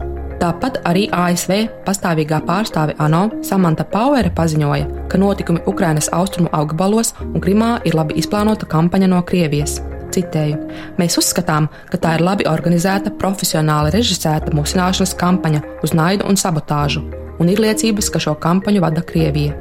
Tāpat 0.41 0.83
arī 0.89 1.07
ASV 1.17 1.53
pastāvīgā 1.87 2.43
pārstāve 2.49 2.97
ANO 3.01 3.23
Samanta 3.47 3.87
Pauere 3.89 4.31
paziņoja, 4.37 5.09
ka 5.11 5.21
notikumi 5.21 5.63
Ukrainas 5.71 6.11
austrumu 6.13 6.53
augbalos 6.53 7.15
un 7.27 7.41
Krimā 7.41 7.79
ir 7.89 7.97
labi 7.97 8.19
izplānota 8.21 8.69
kampaņa 8.69 9.09
no 9.13 9.23
Krievijas. 9.29 9.79
Citēju: 10.13 10.59
Mēs 11.01 11.19
uzskatām, 11.21 11.69
ka 11.91 12.01
tā 12.01 12.17
ir 12.17 12.25
labi 12.25 12.49
organizēta, 12.49 13.13
profesionāli 13.21 13.93
režisēta 13.97 14.55
musināšanas 14.57 15.17
kampaņa 15.21 15.63
uz 15.85 15.97
naidu 15.97 16.29
un 16.29 16.41
sabotāžu, 16.41 17.05
un 17.41 17.53
ir 17.53 17.61
liecības, 17.65 18.13
ka 18.13 18.23
šo 18.29 18.37
kampaņu 18.41 18.85
vada 18.85 19.05
Krievija 19.05 19.57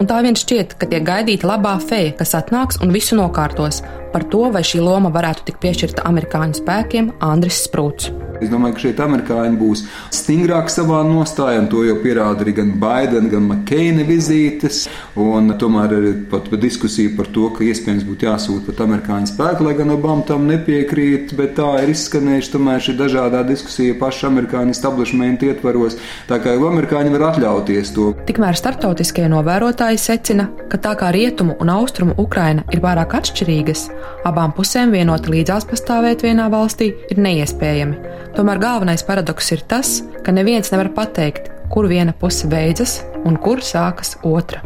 un 0.00 0.08
tā 0.08 0.22
vien 0.24 0.36
šķiet, 0.36 0.78
ka 0.80 0.88
tiek 0.90 1.04
gaidīta 1.06 1.48
labā 1.50 1.76
feja, 1.84 2.14
kas 2.18 2.34
atnāks 2.38 2.80
un 2.80 2.94
visu 2.94 3.18
nokārtos. 3.20 3.82
Par 4.14 4.26
to, 4.32 4.46
vai 4.54 4.64
šī 4.66 4.82
loma 4.82 5.12
varētu 5.12 5.46
tikt 5.50 5.62
piešķirta 5.62 6.08
amerikāņu 6.08 6.62
spēkiem, 6.62 7.14
Andris 7.20 7.62
Sprūts. 7.68 8.29
Es 8.40 8.50
domāju, 8.52 8.76
ka 8.76 8.84
šeit 8.86 9.00
amerikāņi 9.04 9.58
būs 9.60 9.84
stingrāki 10.14 10.72
savā 10.72 11.02
nostājā, 11.06 11.60
un 11.62 11.68
to 11.72 11.84
jau 11.86 11.96
pierāda 12.02 12.44
arī 12.44 12.54
gan 12.56 12.72
Baidena, 12.80 13.28
gan 13.32 13.48
Makeina 13.50 14.06
vizītes. 14.08 14.86
Tomēr 15.14 15.94
arī 15.96 16.12
pat 16.30 16.48
diskusija 16.60 17.12
par 17.16 17.28
to, 17.34 17.48
ka 17.56 17.64
iespējams 17.66 18.06
būtu 18.08 18.28
jāsūta 18.28 18.70
pat 18.70 18.82
amerikāņu 18.86 19.30
spēku, 19.32 19.66
lai 19.66 19.74
gan 19.78 19.92
Obama 19.94 20.24
tam 20.26 20.46
nepiekrīt, 20.48 21.34
bet 21.38 21.56
tā 21.58 21.68
ir 21.82 21.92
izskanējuši 21.92 22.52
tomēr 22.54 22.84
šī 22.84 22.96
dažādā 22.98 23.42
diskusija 23.48 23.96
paša 24.00 24.30
amerikāņu 24.30 24.74
establishment 24.74 25.44
ietvaros. 25.46 25.98
Tā 26.30 26.40
kā 26.42 26.54
jau 26.56 26.68
amerikāņi 26.70 27.12
var 27.14 27.26
atļauties 27.30 27.92
to. 27.96 28.10
Tikmēr 28.28 28.58
starptautiskie 28.58 29.26
novērotāji 29.30 30.00
secina, 30.00 30.48
ka 30.72 30.80
tā 30.80 30.96
kā 31.00 31.10
rietumu 31.14 31.58
un 31.60 31.72
austrumu 31.74 32.16
Ukraina 32.20 32.64
ir 32.72 32.82
pārāk 32.84 33.18
atšķirīgas, 33.20 33.86
abām 34.28 34.54
pusēm 34.56 34.94
vienoti 34.94 35.34
līdzās 35.36 35.68
pastāvēt 35.70 36.24
vienā 36.26 36.48
valstī 36.52 36.92
ir 37.10 37.20
neiespējami. 37.20 37.98
Tomēr 38.36 38.60
galvenais 38.62 39.02
paradoks 39.06 39.50
ir 39.56 39.64
tas, 39.68 40.00
ka 40.24 40.34
neviens 40.34 40.70
nevar 40.72 40.92
pateikt, 40.96 41.50
kur 41.72 41.88
viena 41.90 42.14
puse 42.16 42.50
beidzas 42.50 43.00
un 43.24 43.38
kur 43.42 43.62
sākas 43.64 44.16
otra. 44.22 44.62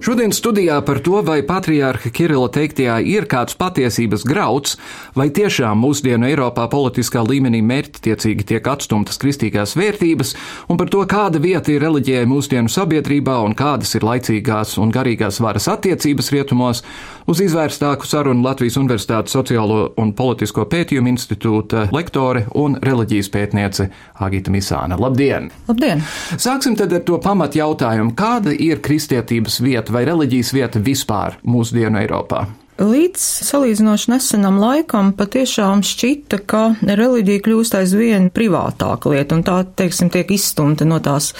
Šodien 0.00 0.32
studijā 0.32 0.78
par 0.80 1.02
to, 1.04 1.18
vai 1.20 1.42
patriārha 1.44 2.08
Kirila 2.08 2.46
teiktajā 2.48 2.94
ir 3.04 3.26
kāds 3.28 3.52
patiesības 3.60 4.22
grauds, 4.24 4.78
vai 5.12 5.26
tiešām 5.28 5.76
mūsdienu 5.76 6.24
Eiropā 6.30 6.64
politiskā 6.72 7.20
līmenī 7.20 7.60
mērķtiecīgi 7.68 8.46
tiek 8.48 8.70
atstumtas 8.72 9.20
kristīgās 9.20 9.76
vērtības, 9.76 10.32
un 10.72 10.80
par 10.80 10.88
to, 10.88 11.02
kāda 11.04 11.42
vieta 11.44 11.74
ir 11.74 11.84
reliģijai 11.84 12.24
mūsdienu 12.30 12.72
sabiedrībā 12.72 13.34
un 13.44 13.52
kādas 13.58 13.92
ir 13.98 14.06
laicīgās 14.08 14.78
un 14.80 14.88
garīgās 14.94 15.42
varas 15.44 15.68
attiecības 15.68 16.32
rietumos, 16.32 16.80
uz 17.28 17.44
izvērstāku 17.44 18.08
sarunu 18.08 18.40
Latvijas 18.46 18.80
Universitātes 18.80 19.36
sociālo 19.36 19.92
un 20.00 20.14
politisko 20.16 20.64
pētījumu 20.64 21.12
institūta 21.12 21.84
lektore 21.92 22.46
un 22.56 22.78
reliģijas 22.80 23.28
pētniece 23.36 23.90
Agita 24.16 24.56
Misāna. 24.56 24.96
Labdien! 24.96 25.52
Labdien! 25.68 26.00
Sāksim 26.40 26.80
tad 26.80 26.96
ar 26.96 27.04
to 27.04 27.20
pamat 27.20 27.60
jautājumu, 27.60 28.16
kāda 28.16 28.56
ir 28.56 28.80
kristietības 28.80 29.60
vieta 29.60 29.89
vai 29.92 30.04
reliģijas 30.08 30.54
vieta 30.56 30.82
vispār 30.82 31.38
mūsdienu 31.46 32.00
Eiropā? 32.02 32.46
Līdz 32.80 33.20
salīdzinoši 33.44 34.08
nesenam 34.08 34.54
laikam 34.56 35.10
patiešām 35.12 35.82
šķita, 35.84 36.38
ka 36.48 36.60
reliģija 36.80 37.42
kļūst 37.44 37.74
aizvien 37.76 38.30
privātāka 38.32 39.12
lieta, 39.12 39.36
un 39.36 39.44
tā, 39.44 39.58
teiksim, 39.76 40.08
tiek 40.08 40.32
izstumta 40.32 40.86
no 40.88 40.96
tās 41.04 41.34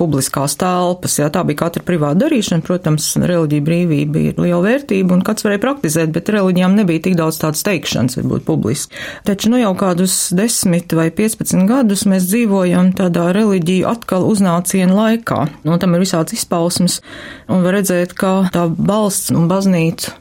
publiskās 0.00 0.58
telpas. 0.58 1.14
Jā, 1.20 1.28
tā 1.30 1.44
bija 1.46 1.60
katra 1.62 1.84
privāta 1.86 2.24
darīšana. 2.24 2.66
Protams, 2.66 3.06
reliģija 3.22 3.66
brīvība 3.70 4.24
ir 4.32 4.42
liela 4.42 4.58
vērtība, 4.66 5.14
un 5.14 5.22
kāds 5.22 5.46
varēja 5.46 5.62
praktizēt, 5.62 6.10
bet 6.16 6.34
reliģijām 6.34 6.74
nebija 6.80 7.06
tik 7.06 7.14
daudz 7.22 7.38
tādas 7.44 7.62
teikšanas, 7.70 8.18
varbūt 8.18 8.48
publiski. 8.50 8.98
Taču 9.30 9.54
nu 9.54 9.62
jau 9.62 9.76
kādus 9.78 10.18
10 10.34 10.98
vai 10.98 11.06
15 11.14 11.70
gadus 11.70 12.02
mēs 12.10 12.26
dzīvojam 12.32 12.90
tādā 12.98 13.30
reliģiju 13.38 13.86
atkal 13.94 14.26
uznācienu 14.26 14.98
laikā. 14.98 15.44
Nu, 15.62 15.78
tam 15.78 15.94
ir 15.94 16.02
visāds 16.02 16.34
izpausmes, 16.34 16.98
un 17.46 17.62
var 17.62 17.78
redzēt, 17.78 18.18
ka 18.18 18.40
tā 18.50 18.66
balsts 18.74 19.30
un 19.30 19.46
baznīca 19.46 20.18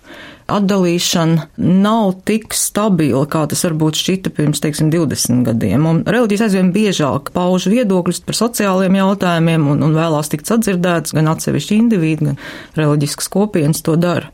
atdalīšana 0.54 1.48
nav 1.62 2.14
tik 2.28 2.54
stabila, 2.58 3.26
kā 3.30 3.46
tas 3.50 3.64
varbūt 3.68 4.00
šķita 4.00 4.34
pirms, 4.36 4.62
teiksim, 4.64 4.92
20 4.94 5.46
gadiem. 5.48 5.88
Un 5.90 6.02
reliģijas 6.08 6.48
aizvien 6.48 6.74
biežāk 6.76 7.32
pauž 7.36 7.70
viedokļus 7.72 8.24
par 8.28 8.40
sociāliem 8.40 9.00
jautājumiem 9.00 9.70
un, 9.74 9.84
un 9.86 9.98
vēlās 9.98 10.32
tikt 10.32 10.50
sadzirdēts 10.50 11.16
gan 11.18 11.32
atsevišķi 11.34 11.80
individi, 11.80 12.32
gan 12.32 12.40
reliģiskas 12.80 13.32
kopienas 13.34 13.84
to 13.86 13.98
dara. 14.00 14.32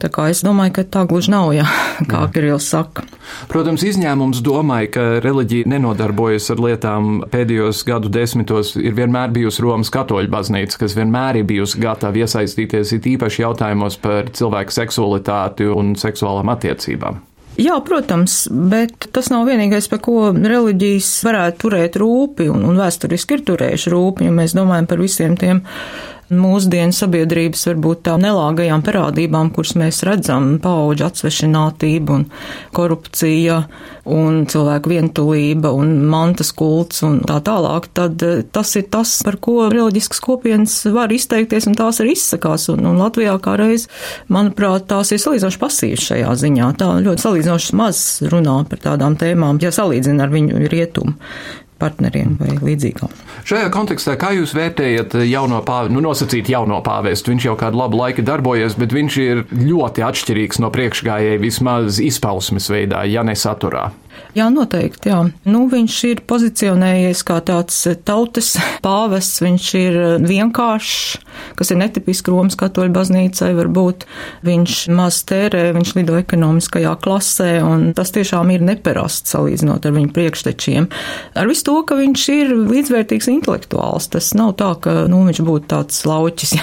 Tā 0.00 0.08
kā 0.12 0.30
es 0.32 0.40
domāju, 0.44 0.78
ka 0.78 0.84
tā 0.96 1.04
gluži 1.08 1.32
nav, 1.34 1.50
jā, 1.58 1.66
kā 2.08 2.24
Kirillis 2.32 2.68
saka. 2.72 3.04
Protams, 3.50 3.84
izņēmums 3.86 4.42
domāja, 4.44 4.90
ka 4.96 5.06
reliģija 5.24 5.68
nenodarbojas 5.70 6.50
ar 6.54 6.62
lietām 6.64 7.22
pēdējos 7.32 7.84
gadu 7.88 8.12
desmitos, 8.12 8.74
ir 8.80 8.96
vienmēr 8.96 9.32
bijusi 9.34 9.64
Romas 9.64 9.92
katoļu 9.92 10.32
baznīca, 10.32 10.80
kas 10.84 10.96
vienmēr 10.98 11.42
ir 11.42 11.48
bijusi 11.50 11.80
gatava 11.82 12.24
iesaistīties 12.24 12.94
it 12.96 13.10
īpaši 13.14 13.44
jautājumos 13.44 14.00
par 14.00 14.32
cilvēku 14.36 14.76
seksualitāti 14.80 15.68
un 15.70 15.96
seksuālām 16.00 16.52
attiecībām. 16.54 17.26
Jā, 17.60 17.74
protams, 17.84 18.44
bet 18.48 19.08
tas 19.12 19.28
nav 19.32 19.48
vienīgais, 19.50 19.88
par 19.90 20.00
ko 20.04 20.30
reliģijas 20.32 21.08
varētu 21.26 21.60
turēt 21.64 21.98
rūpi, 22.00 22.46
un, 22.48 22.62
un 22.68 22.78
vēsturiski 22.78 23.36
ir 23.36 23.44
turējuši 23.50 23.92
rūpi, 23.92 24.28
ja 24.28 24.32
mēs 24.32 24.54
domājam 24.56 24.88
par 24.88 25.02
visiem 25.02 25.34
tiem 25.40 25.60
mūsdienu 26.30 26.94
sabiedrības 26.94 27.66
varbūt 27.70 28.04
tā 28.06 28.16
nelāgajām 28.20 28.82
parādībām, 28.86 29.50
kuras 29.54 29.74
mēs 29.78 30.02
redzam, 30.06 30.52
pauģu 30.62 31.06
atsvešinātība 31.08 32.18
un 32.18 32.26
korupcija 32.76 33.60
un 34.10 34.44
cilvēku 34.50 34.90
vientulība 34.90 35.72
un 35.76 35.92
mantas 36.10 36.52
kults 36.56 37.04
un 37.06 37.20
tā 37.26 37.38
tālāk, 37.46 37.90
tad 37.96 38.22
eh, 38.26 38.42
tas 38.52 38.72
ir 38.78 38.86
tas, 38.92 39.12
par 39.26 39.38
ko 39.42 39.68
reliģiskas 39.72 40.22
kopienas 40.24 40.76
var 40.94 41.12
izteikties 41.14 41.68
un 41.70 41.78
tās 41.78 42.00
arī 42.02 42.14
izsakās. 42.16 42.68
Un, 42.72 42.84
un 42.88 43.00
Latvijā 43.00 43.36
kā 43.42 43.56
reiz, 43.60 43.86
manuprāt, 44.32 44.88
tās 44.90 45.12
ir 45.14 45.22
salīdzinoši 45.22 45.60
pasīvas 45.60 46.06
šajā 46.10 46.36
ziņā. 46.44 46.72
Tā 46.80 46.92
ļoti 47.04 47.26
salīdzinoši 47.26 47.78
maz 47.78 48.04
runā 48.32 48.60
par 48.70 48.84
tādām 48.86 49.18
tēmām, 49.20 49.60
ja 49.62 49.72
salīdzina 49.74 50.26
ar 50.26 50.34
viņu 50.34 50.64
rietumu 50.70 51.16
partneriem 51.80 52.36
vai 52.40 52.56
līdzīgām. 52.60 53.14
Šajā 53.48 53.70
kontekstā, 53.74 54.16
kā 54.20 54.34
jūs 54.36 54.54
vērtējat 54.56 55.16
jauno 55.26 55.62
pāvestu, 55.66 55.96
nu 55.96 56.04
nosacīt 56.04 56.50
jauno 56.52 56.80
pāvestu? 56.86 57.32
Viņš 57.34 57.48
jau 57.48 57.56
kādu 57.60 57.80
labu 57.80 58.00
laiku 58.02 58.24
darbojas, 58.26 58.76
bet 58.80 58.94
viņš 58.96 59.18
ir 59.24 59.42
ļoti 59.56 60.04
atšķirīgs 60.06 60.60
no 60.62 60.70
priekšgājēji 60.74 61.42
vismaz 61.42 62.00
izpausmes 62.04 62.70
veidā, 62.72 63.04
ja 63.08 63.24
ne 63.26 63.36
saturā. 63.38 63.88
Jā, 64.36 64.46
noteikti, 64.52 65.10
jā. 65.10 65.24
Nu, 65.50 65.64
viņš 65.70 65.94
ir 66.06 66.20
pozicionējies 66.30 67.22
kā 67.26 67.40
tāds 67.42 67.76
tautas 68.06 68.52
pāvests, 68.86 69.40
viņš 69.42 69.70
ir 69.80 69.98
vienkāršs, 70.22 71.18
kas 71.58 71.72
ir 71.72 71.80
netipiski 71.80 72.30
Romas 72.30 72.58
katoļu 72.60 72.94
baznīcai, 72.94 73.50
varbūt 73.58 74.06
viņš 74.46 74.76
maz 74.94 75.22
tērē, 75.28 75.70
viņš 75.74 75.94
lido 75.98 76.18
ekonomiskajā 76.20 76.94
klasē, 77.02 77.50
un 77.66 77.90
tas 77.96 78.14
tiešām 78.14 78.52
ir 78.54 78.64
neparasts 78.66 79.34
salīdzinot 79.34 79.86
ar 79.86 79.96
viņu 79.96 80.12
priekštečiem. 80.14 80.88
Ar 81.38 81.50
visu 81.50 81.66
to, 81.66 81.76
ka 81.88 81.98
viņš 81.98 82.26
ir 82.36 82.54
līdzvērtīgs 82.70 83.30
intelektuāls, 83.34 84.10
tas 84.14 84.30
nav 84.38 84.54
tā, 84.60 84.72
ka, 84.82 84.94
nu, 85.10 85.24
viņš 85.26 85.42
būtu 85.46 85.70
tāds 85.74 86.04
lauķis. 86.06 86.54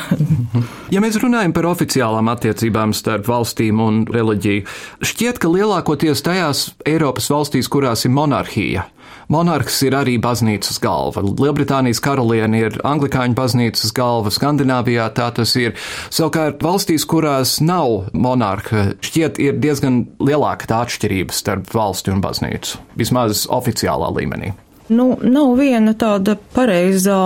ja 0.94 1.04
mēs 1.04 1.20
runājam 1.20 1.56
par 1.56 1.68
oficiālām 1.74 2.32
attiecībām 2.32 2.96
starp 2.96 3.28
valstīm 3.28 3.84
un 3.84 4.02
reliģiju, 4.08 4.66
šķiet, 5.04 5.44
ka 5.44 5.52
lielākoties 5.52 6.24
tajās 6.26 6.66
Eiropas 6.88 7.30
valstīs, 7.48 7.72
kurās 7.72 8.06
ir 8.06 8.12
monarhija, 8.12 8.90
Monarhs 9.28 9.82
ir 9.84 9.92
arī 9.92 10.14
baznīcas 10.24 10.78
galva. 10.80 11.20
Lielbritānijas 11.20 12.00
karaliene 12.00 12.62
ir 12.62 12.78
anglikāņu 12.88 13.36
baznīcas 13.36 13.92
galva, 13.92 14.32
Skandināvijā 14.32 15.10
tā 15.12 15.28
tas 15.36 15.52
ir. 15.60 15.74
Savukārt 16.08 16.64
valstīs, 16.64 17.04
kurās 17.04 17.58
nav 17.60 18.08
monarha, 18.16 18.94
šķiet 19.04 19.42
ir 19.44 19.60
diezgan 19.60 20.06
lielāka 20.24 20.72
tā 20.72 20.80
atšķirība 20.86 21.36
starp 21.36 21.76
valsti 21.76 22.16
un 22.16 22.24
baznīcu, 22.24 22.80
vismaz 22.96 23.44
oficiālā 23.52 24.14
līmenī. 24.16 24.54
Nu, 24.88 25.18
nav 25.20 25.58
viena 25.60 25.92
tāda 26.00 26.38
pareizā 26.56 27.20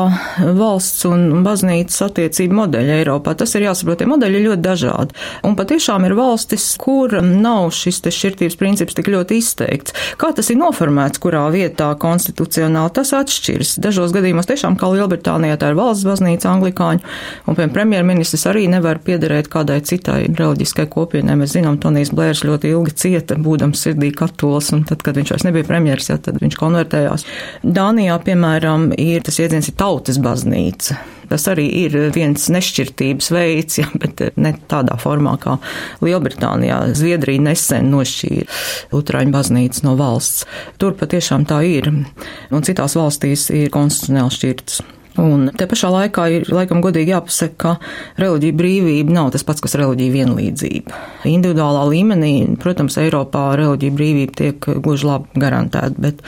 valsts 0.58 1.04
un 1.06 1.43
baznīcas 1.45 2.00
attiecība 2.08 2.56
modeļa 2.63 2.95
Eiropā. 3.04 3.36
Tas 3.38 3.54
ir 3.54 3.67
jāsaprot, 3.67 4.00
tie 4.00 4.08
modeļi 4.10 4.39
ir 4.39 4.47
ļoti 4.47 4.63
dažādi. 4.65 5.17
Un 5.45 5.54
patiešām 5.60 6.08
ir 6.08 6.15
valstis, 6.17 6.65
kur 6.82 7.13
nav 7.21 7.69
šis 7.78 8.02
šķirtības 8.02 8.58
princips 8.58 8.97
tik 8.97 9.12
ļoti 9.13 9.38
izteikts. 9.38 9.93
Kā 10.17 10.32
tas 10.34 10.50
ir 10.50 10.58
noformēts, 10.58 11.21
kurā 11.21 11.43
vietā 11.54 11.91
konstitucionāli 12.02 12.95
tas 12.97 13.13
atšķiras. 13.19 13.76
Dažos 13.86 14.15
gadījumos 14.15 14.50
tiešām 14.50 14.80
kā 14.82 14.89
Lielbritānijā 14.95 15.60
tā 15.62 15.69
ir 15.69 15.78
valsts 15.78 16.08
baznīca 16.10 16.50
anglikāņu, 16.56 17.06
un, 17.45 17.54
piemēram, 17.54 17.76
premjerministrs 17.78 18.47
arī 18.50 18.65
nevar 18.74 19.04
piederēt 19.06 19.52
kādai 19.54 19.84
citai 19.86 20.24
reliģiskai 20.26 20.88
kopienai. 20.89 21.38
Mēs 21.43 21.54
zinām, 21.60 21.78
Tonijs 21.82 22.10
Blērs 22.10 22.41
ļoti 22.47 22.74
ilgi 22.74 22.97
cieta, 23.06 23.38
būdams 23.38 23.86
sirdī 23.86 24.10
katols, 24.17 24.74
un 24.74 24.82
tad, 24.89 25.06
kad 25.06 25.21
viņš 25.21 25.36
vairs 25.36 25.47
nebija 25.52 25.69
premjeras, 25.69 26.10
jā, 26.10 26.17
tad 26.26 26.41
viņš 26.41 26.58
konvertējās. 26.58 27.30
Dānijā, 27.63 28.17
piemēram, 28.25 28.91
ir 28.99 29.25
tas 29.25 29.39
jēdziens 29.41 29.71
ir 29.71 29.77
tautas 29.79 30.19
baznīca. 30.21 30.97
Tas 31.31 31.45
arī 31.47 31.67
ir 31.85 31.95
viens 32.11 32.49
nešķirtības 32.51 33.29
veids, 33.31 33.79
ja, 33.79 33.87
bet 34.01 34.23
ne 34.35 34.51
tādā 34.71 34.97
formā 34.99 35.37
kā 35.39 35.57
Lielbritānijā. 36.03 36.81
Zviedrija 36.97 37.43
nesen 37.45 37.91
nošķīra 37.93 38.47
Lutāņu 38.91 39.35
baznīcu 39.35 39.85
no 39.87 39.95
valsts. 39.99 40.43
Tur 40.81 40.97
patiešām 40.99 41.47
tā 41.47 41.61
ir. 41.67 41.87
Un 41.91 42.67
citās 42.67 42.97
valstīs 42.99 43.47
ir 43.55 43.71
konstitucionāli 43.71 44.35
šķirtas. 44.39 44.81
Un 45.19 45.50
te 45.60 45.65
pašā 45.67 45.89
laikā 45.91 46.26
ir 46.32 46.45
laikam 46.56 46.80
godīgi 46.84 47.12
jāpasaka, 47.12 47.56
ka 47.60 48.21
reliģija 48.21 48.56
brīvība 48.56 49.12
nav 49.12 49.32
tas 49.34 49.43
pats, 49.43 49.60
kas 49.63 49.76
reliģija 49.80 50.13
vienlīdzība. 50.13 51.00
Individuālā 51.28 51.82
līmenī, 51.89 52.32
protams, 52.62 52.95
Eiropā 53.02 53.50
reliģija 53.60 53.95
brīvība 53.97 54.38
tiek 54.39 54.69
gluži 54.86 55.10
labi 55.10 55.43
garantēta, 55.43 55.91
bet 56.00 56.24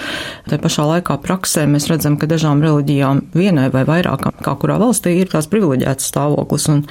te 0.52 0.60
pašā 0.60 0.88
laikā 0.90 1.16
praksē 1.24 1.64
mēs 1.72 1.88
redzam, 1.92 2.18
ka 2.20 2.28
dažām 2.28 2.64
reliģijām 2.66 3.24
vienai 3.38 3.70
vai 3.72 3.86
vairākām, 3.88 4.36
kā 4.44 4.58
kurā 4.60 4.76
valstī, 4.84 5.16
ir 5.22 5.32
tās 5.32 5.48
privileģētas 5.52 6.12
stāvoklis, 6.12 6.68
un 6.74 6.84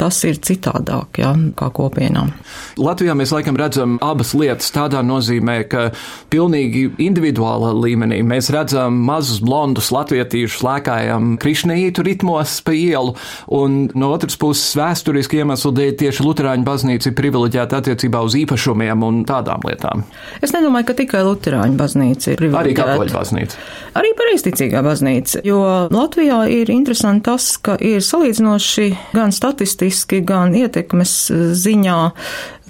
tas 0.00 0.20
ir 0.28 0.42
citādāk, 0.44 1.22
jā, 1.24 1.32
kā 1.56 1.70
kopienām. 1.72 2.34
Latvijā 2.80 3.14
mēs 3.18 3.32
laikam 3.34 3.58
redzam 3.60 3.98
abas 4.04 4.32
lietas 4.36 4.70
tādā 4.72 5.02
nozīmē, 5.04 5.56
ka 5.70 5.90
pilnīgi 6.32 6.86
individuālā 7.02 7.72
līmenī 7.76 8.20
mēs 8.26 8.48
redzam 8.54 8.96
mazus 9.04 9.42
blondus 9.44 9.90
latvietīšus 9.92 10.64
lēkājam 10.64 11.34
krišnītu 11.40 12.04
ritmos 12.06 12.58
pa 12.64 12.74
ielu, 12.76 13.14
un 13.52 13.78
no 13.94 14.12
otras 14.14 14.38
puses 14.40 14.72
vēsturiski 14.78 15.42
iemeslu 15.42 15.74
dēļ 15.76 15.92
tieši 16.00 16.24
Lutāņu 16.24 16.64
baznīca 16.66 17.10
ir 17.10 17.16
privileģēta 17.18 17.80
attiecībā 17.82 18.22
uz 18.24 18.36
īpašumiem 18.40 19.04
un 19.04 19.22
tādām 19.28 19.64
lietām. 19.68 20.04
Es 20.40 20.54
nedomāju, 20.56 20.88
ka 20.90 20.96
tikai 21.02 21.24
Lutāņu 21.26 21.76
baznīca 21.80 22.32
ir 22.32 22.40
privileģēta. 22.40 22.64
Arī 22.64 22.76
katoļu 22.78 23.16
baznīca. 23.16 23.60
Arī 24.00 24.14
pareizticīgā 24.16 24.84
baznīca, 24.86 25.42
jo 25.44 25.60
Latvijā 25.92 26.40
ir 26.54 26.72
interesanti 26.72 27.26
tas, 27.28 27.50
ka 27.60 27.76
ir 27.76 28.00
salīdzinoši 28.06 28.88
gan 29.12 29.34
statistiski, 29.34 30.22
gan 30.26 30.56
ietekmes 30.56 31.16
ziņā 31.60 32.00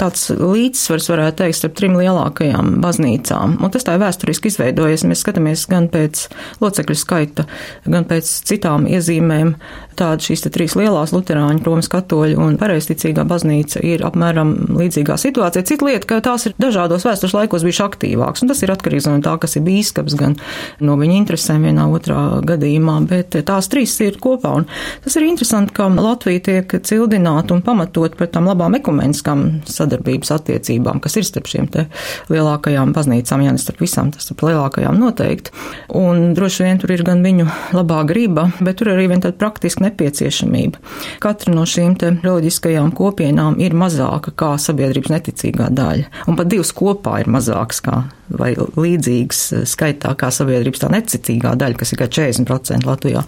tāds 0.01 0.31
līdzsvars, 0.33 1.11
varētu 1.13 1.43
teikt, 1.43 1.59
starp 1.59 1.77
trim 1.79 1.99
lielākajām 2.01 2.79
baznīcām. 2.83 3.59
Un 3.61 3.73
tas 3.75 3.87
tā 3.87 3.97
ir 3.97 4.03
vēsturiski 4.05 4.51
izveidojies. 4.51 5.05
Mēs 5.09 5.25
skatāmies 5.25 5.67
gan 5.71 5.91
pēc 5.93 6.27
locekļu 6.63 6.97
skaita, 6.99 7.47
gan 7.91 8.09
pēc 8.09 8.31
citām 8.49 8.89
iezīmēm. 8.91 9.55
Tāda 10.01 10.25
šīs 10.25 10.47
trīs 10.49 10.77
lielās 10.79 11.13
luterāņu, 11.13 11.61
Romas 11.67 11.91
katoļu 11.93 12.39
un 12.41 12.57
pareizticīgā 12.61 13.27
baznīca 13.29 13.83
ir 13.85 14.05
apmēram 14.07 14.55
līdzīgā 14.79 15.19
situācijā. 15.21 15.65
Cita 15.69 15.85
lieta, 15.85 16.09
ka 16.09 16.21
tās 16.25 16.47
ir 16.49 16.55
dažādos 16.61 17.05
vēstures 17.05 17.35
laikos 17.37 17.67
bijušas 17.67 17.85
aktīvākas, 17.91 18.45
un 18.45 18.53
tas 18.53 18.63
ir 18.65 18.73
atkarīgs 18.73 19.11
no 19.11 19.19
tā, 19.25 19.35
kas 19.43 19.59
ir 19.59 19.67
bīskaps, 19.67 20.17
gan 20.17 20.39
no 20.81 20.97
viņa 21.01 21.19
interesēm 21.19 21.67
vienā 21.69 21.85
otrā 21.93 22.23
gadījumā, 22.49 22.97
bet 23.11 23.37
tās 23.51 23.69
trīs 23.73 23.99
ir 24.01 24.17
kopā. 24.23 24.55
Un 24.63 24.69
tas 25.05 25.19
ir 25.21 25.29
interesanti, 25.29 25.75
ka 25.77 25.91
Latvija 25.93 26.47
tiek 26.49 26.79
cildināta 26.87 27.53
un 27.59 27.61
pamatot 27.67 28.17
par 28.17 28.33
tām 28.33 28.49
labām 28.49 28.79
ekumeniskām 28.81 29.45
sadarbības 29.90 30.31
attiecībām, 30.37 31.00
kas 31.03 31.18
ir 31.18 31.26
starp 31.26 31.50
šiem 31.50 31.68
te 31.70 31.87
lielākajām 32.31 32.94
baznīcām, 32.94 33.44
ja 33.44 33.55
ne 33.55 33.61
starp 33.61 33.83
visām, 33.83 34.12
tas 34.14 34.29
starp 34.29 34.44
lielākajām 34.46 34.98
noteikti. 35.00 35.55
Un 35.98 36.33
droši 36.38 36.66
vien 36.66 36.81
tur 36.81 36.94
ir 36.94 37.05
gan 37.07 37.24
viņu 37.24 37.48
labā 37.76 38.03
griba, 38.09 38.48
bet 38.61 38.81
tur 38.81 38.92
arī 38.94 39.09
vien 39.11 39.22
tāda 39.24 39.38
praktiska 39.40 39.85
nepieciešamība. 39.88 40.81
Katra 41.22 41.55
no 41.55 41.66
šīm 41.68 41.96
te 42.00 42.14
reliģiskajām 42.22 42.94
kopienām 42.96 43.59
ir 43.62 43.76
mazāka 43.79 44.33
kā 44.33 44.55
sabiedrības 44.61 45.12
neticīgā 45.16 45.70
daļa, 45.74 46.24
un 46.31 46.38
pat 46.38 46.50
divas 46.50 46.72
kopā 46.76 47.20
ir 47.24 47.31
mazākas 47.31 47.83
kā 47.85 48.05
vai 48.31 48.53
līdzīgas 48.55 49.66
skaitā 49.66 50.12
kā 50.18 50.31
sabiedrības 50.35 50.85
tā 50.85 50.90
necicīgā 50.92 51.57
daļa, 51.59 51.79
kas 51.81 51.94
ir 51.94 52.00
kā 52.00 52.07
40% 52.20 52.87
Latvijā. 52.87 53.24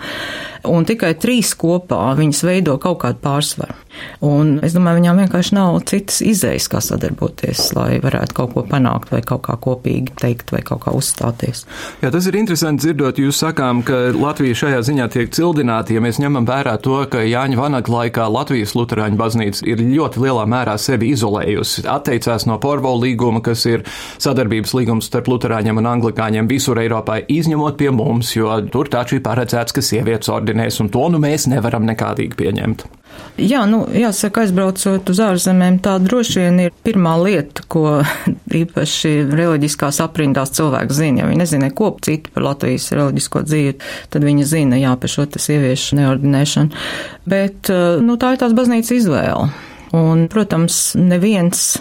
Un 0.70 0.87
tikai 0.87 1.14
trīs 1.18 1.57
kopā 1.59 2.12
viņas 2.18 2.44
veido 2.46 2.77
kaut 2.83 3.01
kādu 3.03 3.18
pārsvaru. 3.25 3.75
Un 4.23 4.57
es 4.65 4.75
domāju, 4.77 5.01
viņām 5.01 5.21
vienkārši 5.25 5.57
nav 5.57 5.77
citas 5.89 6.21
izējas, 6.25 6.69
kā 6.71 6.81
sadarboties, 6.85 7.73
lai 7.77 7.99
varētu 8.03 8.37
kaut 8.37 8.55
ko 8.55 8.65
panākt, 8.69 9.11
vai 9.13 9.21
kaut 9.27 9.43
kā 9.49 9.57
kopīgi 9.61 10.15
teikt, 10.21 10.53
vai 10.55 10.63
kaut 10.67 10.85
kā 10.85 10.95
uzstāties. 10.97 11.65
Jā, 12.03 12.13
tas 12.15 12.29
ir 12.31 12.39
interesanti 12.39 12.87
dzirdot, 12.87 13.19
jūs 13.23 13.43
sakām, 13.43 13.83
ka 13.87 13.99
Latvija 14.15 14.59
šajā 14.63 14.81
ziņā 14.89 15.09
tiek 15.13 15.33
cildināta, 15.35 15.95
ja 15.97 16.05
mēs 16.05 16.21
ņemam 16.23 16.47
vērā 16.49 16.77
to, 16.85 17.01
ka 17.11 17.25
Jāņa 17.27 17.59
Vanaga 17.59 17.95
laikā 17.97 18.29
Latvijas 18.33 18.77
Lutāņu 18.79 19.19
baznīca 19.21 19.67
ir 19.69 19.83
ļoti 19.83 20.23
lielā 20.25 20.47
mērā 20.51 20.79
sevi 20.81 21.13
izolējusi, 21.17 21.87
atteicās 21.91 22.47
no 22.49 22.59
Porvo 22.63 22.95
līguma, 23.03 23.43
kas 23.45 23.67
ir 23.71 23.87
sadarbības 24.23 24.77
līgums 24.79 25.11
starp 25.11 25.31
Lutāņiem 25.33 25.83
un 25.83 25.91
Anglikāņiem 25.97 26.51
visur 26.51 26.81
Eiropā, 26.83 27.21
izņemot 27.27 27.79
pie 27.81 27.91
mums, 27.95 28.37
jo 28.37 28.55
tur 28.73 28.91
taču 28.93 29.19
ir 29.19 29.27
paredzēts, 29.27 29.75
ka 29.75 29.85
sievietes 29.85 30.31
ordinēs, 30.33 30.81
un 30.83 30.93
to 30.95 31.09
nu 31.13 31.23
mēs 31.23 31.51
nevaram 31.51 31.87
nekādīgi 31.91 32.39
pieņemt. 32.39 32.87
Jā, 33.40 33.62
nu, 33.64 33.87
jāsaka, 33.96 34.42
aizbraucot 34.44 35.09
uz 35.09 35.20
ārzemēm, 35.25 35.79
tā 35.83 35.94
droši 36.03 36.42
vien 36.42 36.59
ir 36.66 36.75
pirmā 36.85 37.14
lieta, 37.22 37.64
ko 37.72 38.03
īpaši 38.62 39.12
reliģiskās 39.33 40.03
aprindās 40.05 40.53
cilvēks 40.59 40.98
zina. 41.01 41.22
Ja 41.22 41.31
viņi 41.31 41.40
nezina 41.40 41.70
ko 41.75 41.94
citu 42.05 42.35
par 42.35 42.46
Latvijas 42.51 42.90
reliģisko 42.92 43.44
dzīvi, 43.48 43.75
tad 44.12 44.29
viņi 44.29 44.48
zina, 44.48 44.81
jā, 44.81 44.92
par 45.01 45.12
šo 45.12 45.25
tas 45.33 45.48
sieviešu 45.48 45.98
neordinēšanu. 46.03 46.85
Bet, 47.33 47.72
nu, 48.05 48.18
tā 48.20 48.35
ir 48.35 48.42
tās 48.42 48.57
baznīcas 48.57 48.98
izvēle. 49.01 49.48
Un, 49.96 50.27
protams, 50.33 50.92
neviens 50.96 51.81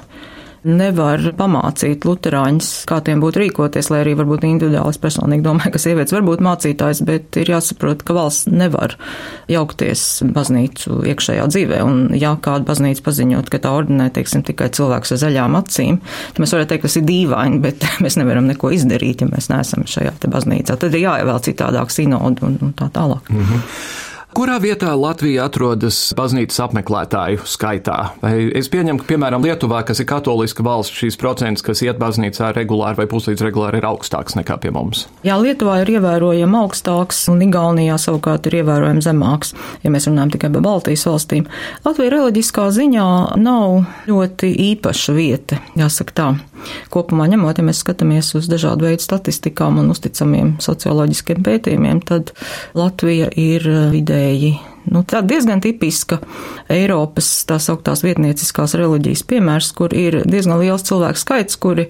nevar 0.67 1.23
pamācīt 1.37 2.05
luterāņus, 2.05 2.69
kā 2.89 2.99
tiem 3.05 3.21
būtu 3.23 3.41
rīkoties, 3.41 3.89
lai 3.91 4.01
arī 4.03 4.13
varbūt 4.19 4.45
individuāli 4.45 5.01
personīgi 5.01 5.45
domāju, 5.45 5.73
ka 5.73 5.81
sievietes 5.81 6.13
var 6.13 6.25
būt 6.27 6.43
mācītājs, 6.45 7.01
bet 7.07 7.39
ir 7.41 7.51
jāsaprot, 7.55 8.03
ka 8.05 8.15
valsts 8.17 8.49
nevar 8.51 8.95
jaukties 9.51 10.03
baznīcu 10.35 11.01
iekšējā 11.11 11.47
dzīvē. 11.53 11.81
Un 11.87 12.03
ja 12.17 12.35
kāda 12.37 12.67
baznīca 12.67 13.05
paziņot, 13.07 13.49
ka 13.51 13.61
tā 13.63 13.73
ordinē, 13.79 14.11
teiksim, 14.13 14.45
tikai 14.47 14.69
cilvēks 14.77 15.15
ar 15.15 15.23
zaļām 15.25 15.57
acīm, 15.61 16.01
tad 16.31 16.43
mēs 16.43 16.55
varētu 16.55 16.73
teikt, 16.75 16.87
tas 16.87 16.99
ir 17.01 17.07
dīvaini, 17.09 17.61
bet 17.65 17.87
mēs 18.05 18.19
nevaram 18.21 18.49
neko 18.51 18.73
izdarīt, 18.77 19.25
ja 19.25 19.31
mēs 19.31 19.49
neesam 19.53 19.87
šajā 19.89 20.13
te 20.21 20.31
baznīcā. 20.31 20.77
Tad 20.77 20.93
ir 20.93 21.07
jāievēl 21.07 21.43
citādāk 21.49 21.93
sinodu 21.93 22.47
un, 22.47 22.61
un 22.61 22.77
tā 22.77 22.91
tālāk. 22.93 23.33
Mm 23.33 23.45
-hmm. 23.45 24.09
Kurā 24.31 24.55
vietā 24.63 24.93
Latvija 24.95 25.43
atrodas 25.49 25.97
baznīcas 26.15 26.61
apmeklētāju 26.63 27.41
skaitā? 27.51 27.97
Vai 28.21 28.45
es 28.55 28.69
pieņemu, 28.71 29.01
ka, 29.01 29.07
piemēram, 29.09 29.43
Lietuvā, 29.43 29.81
kas 29.83 29.99
ir 29.99 30.07
katoliska 30.07 30.63
valsts, 30.63 31.01
šīs 31.01 31.17
procents, 31.19 31.63
kas 31.65 31.81
iet 31.83 31.99
baznīcā 31.99 32.53
regulāri 32.55 33.01
vai 33.01 33.07
puslīdz 33.11 33.43
regulāri, 33.43 33.81
ir 33.81 33.89
augstāks 33.89 34.37
nekā 34.39 34.55
pie 34.63 34.71
mums? 34.71 35.03
Jā, 35.27 35.35
Lietuvā 35.35 35.81
ir 35.81 35.91
ievērojami 35.97 36.59
augstāks, 36.61 37.19
un 37.33 37.43
Igaunijā 37.43 37.97
savukārt 37.99 38.47
ir 38.47 38.61
ievērojami 38.61 39.03
zemāks, 39.03 39.51
ja 39.83 39.91
mēs 39.91 40.07
runājam 40.07 40.31
tikai 40.37 40.53
par 40.55 40.63
Baltijas 40.69 41.03
valstīm. 41.09 41.51
Latvija 41.83 42.15
reliģiskā 42.15 42.69
ziņā 42.79 43.09
nav 43.41 43.81
ļoti 44.07 44.53
īpaša 44.71 45.17
vieta, 45.19 45.59
jāsaka 45.75 46.17
tā. 46.21 46.29
Kopumā 46.93 47.27
ņemot, 47.31 47.61
ja 47.61 47.67
mēs 47.67 47.83
skatāmies 47.83 48.33
uz 48.37 48.49
dažādu 48.51 48.89
veidu 48.89 49.05
statistikām 49.05 49.79
un 49.81 49.93
uzticamiem 49.93 50.57
socioloģiskiem 50.63 51.41
pētījumiem, 51.45 52.03
tad 52.07 52.33
Latvija 52.77 53.31
ir 53.39 53.67
vidēji 53.93 54.55
nu, 54.89 55.03
tā 55.07 55.21
diezgan 55.25 55.61
tipiska 55.61 56.19
Eiropas 56.71 57.29
tā 57.49 57.57
sauktās 57.61 58.03
vietnieciskās 58.05 58.75
reliģijas 58.79 59.25
piemērs, 59.29 59.71
kur 59.77 59.93
ir 59.97 60.21
diezgan 60.25 60.61
liels 60.61 60.85
cilvēku 60.87 61.21
skaits, 61.21 61.59
kuri 61.61 61.89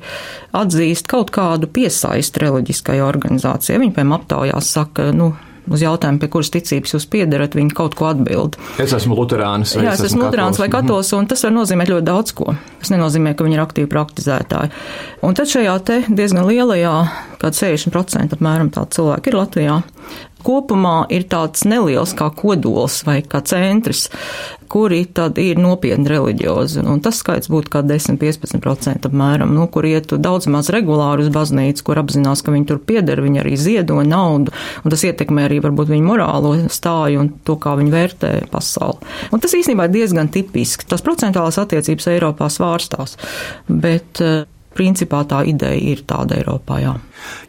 atzīst 0.57 1.07
kaut 1.11 1.31
kādu 1.35 1.69
piesaisti 1.71 2.43
reliģiskai 2.43 2.99
organizācijai. 3.05 3.79
Viņi, 3.81 3.95
piemēram, 3.95 4.17
aptaujās 4.19 4.73
saka, 4.75 5.11
nu, 5.15 5.31
uz 5.69 5.83
jautājumu, 5.83 6.21
pie 6.21 6.29
kuras 6.31 6.51
ticības 6.53 6.95
jūs 6.95 7.07
piedarat, 7.11 7.55
viņi 7.57 7.75
kaut 7.77 7.95
ko 7.97 8.09
atbild. 8.09 8.57
Es 8.81 8.95
esmu 8.97 9.17
luterānis. 9.19 9.75
Jā, 9.77 9.93
es, 9.93 10.01
es 10.01 10.11
esmu 10.11 10.25
luterānis 10.25 10.61
vai 10.61 10.69
katols, 10.73 11.11
un 11.17 11.29
tas 11.29 11.45
var 11.45 11.55
nozīmēt 11.55 11.91
ļoti 11.93 12.07
daudz 12.07 12.35
ko. 12.37 12.55
Tas 12.81 12.93
nenozīmē, 12.93 13.35
ka 13.37 13.45
viņi 13.47 13.57
ir 13.59 13.63
aktīvi 13.63 13.91
praktizētāji. 13.91 14.73
Un 15.27 15.37
tad 15.37 15.51
šajā 15.51 15.77
te 15.87 16.01
diezgan 16.09 16.47
lielajā, 16.49 16.95
kāda 17.41 17.61
60% 17.61 18.37
apmēram 18.37 18.73
tādu 18.73 18.97
cilvēku 18.97 19.31
ir 19.31 19.39
Latvijā, 19.39 19.77
kopumā 20.45 20.95
ir 21.13 21.27
tāds 21.29 21.65
neliels 21.69 22.15
kā 22.17 22.31
kodols 22.33 23.01
vai 23.07 23.21
kā 23.21 23.43
centrs, 23.45 24.07
kuri 24.71 25.01
tad 25.05 25.39
ir 25.41 25.59
nopietni 25.59 26.07
reliģiozi. 26.07 26.83
Un 26.87 27.01
tas 27.03 27.19
skaits 27.19 27.49
būtu 27.51 27.71
kā 27.73 27.81
10-15% 27.83 29.09
apmēram, 29.09 29.51
nu, 29.55 29.65
kur 29.71 29.87
iet 29.87 30.13
daudz 30.23 30.47
maz 30.51 30.71
regulāri 30.73 31.25
uz 31.25 31.31
baznīcu, 31.33 31.83
kur 31.87 31.99
apzinās, 32.01 32.43
ka 32.45 32.53
viņi 32.55 32.69
tur 32.69 32.79
pieder, 32.87 33.19
viņi 33.23 33.43
arī 33.43 33.57
ziedo 33.59 33.99
naudu, 34.07 34.55
un 34.83 34.93
tas 34.93 35.03
ietekmē 35.07 35.49
arī 35.49 35.59
varbūt 35.65 35.91
viņu 35.91 36.07
morālo 36.07 36.55
stāju 36.71 37.25
un 37.25 37.33
to, 37.47 37.57
kā 37.59 37.75
viņi 37.79 37.93
vērtē 37.93 38.31
pasauli. 38.53 39.11
Un 39.35 39.43
tas 39.43 39.57
īstenībā 39.57 39.89
ir 39.89 39.95
diezgan 39.99 40.31
tipiski. 40.31 40.87
Tas 40.87 41.03
procentuālās 41.05 41.59
attiecības 41.61 42.09
Eiropā 42.15 42.47
svārstās, 42.51 43.17
bet 43.67 44.23
principā 44.75 45.23
tā 45.27 45.43
ideja 45.49 45.79
ir 45.93 46.03
tāda 46.07 46.37
Eiropā. 46.39 46.79
Jā. 46.81 46.93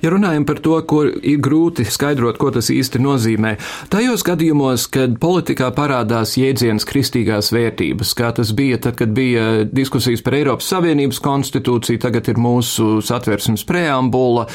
Ja 0.03 0.11
runājam 0.13 0.45
par 0.45 0.59
to, 0.65 0.75
ko 0.89 1.05
ir 1.07 1.39
grūti 1.43 1.87
skaidrot, 1.89 2.39
ko 2.41 2.51
tas 2.55 2.69
īsti 2.73 3.01
nozīmē, 3.03 3.55
tajos 3.93 4.25
gadījumos, 4.27 4.89
kad 4.93 5.15
politikā 5.23 5.71
parādās 5.77 6.35
jēdziens 6.37 6.87
kristīgās 6.89 7.53
vērtības, 7.55 8.13
kā 8.19 8.33
tas 8.37 8.53
bija 8.57 8.81
tad, 8.83 8.99
kad 9.01 9.15
bija 9.17 9.65
diskusijas 9.65 10.25
par 10.25 10.37
Eiropas 10.41 10.69
Savienības 10.75 11.23
konstitūciju, 11.25 12.03
tagad 12.03 12.29
ir 12.33 12.43
mūsu 12.43 12.99
satversmes 13.07 13.65
preambula, 13.69 14.49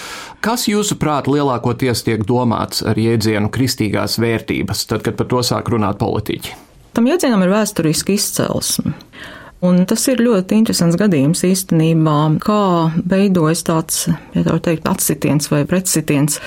kas 0.44 0.68
jūsuprāt 0.70 1.32
lielākoties 1.32 2.06
tiek 2.06 2.28
domāts 2.28 2.84
ar 2.86 3.00
jēdzienu 3.00 3.52
kristīgās 3.54 4.20
vērtības, 4.22 4.86
tad, 4.92 5.06
kad 5.08 5.18
par 5.18 5.32
to 5.32 5.44
sāk 5.46 5.74
runāt 5.74 6.02
politiķi? 6.04 6.56
Tam 6.98 7.06
jēdzienam 7.06 7.44
ir 7.46 7.52
vēsturiski 7.54 8.16
izcelsme. 8.18 8.96
Un 9.66 9.80
tas 9.90 10.04
ir 10.12 10.22
ļoti 10.22 10.60
interesants 10.60 10.98
gadījums 11.00 11.42
īstenībā, 11.48 12.18
kā 12.44 12.62
veidojas 13.10 13.64
tāds, 13.66 14.04
ja 14.36 14.44
tā 14.46 14.54
var 14.54 14.62
teikt, 14.68 14.86
atsitiens 14.86 15.50
vai 15.50 15.64
pretsitiens 15.66 16.38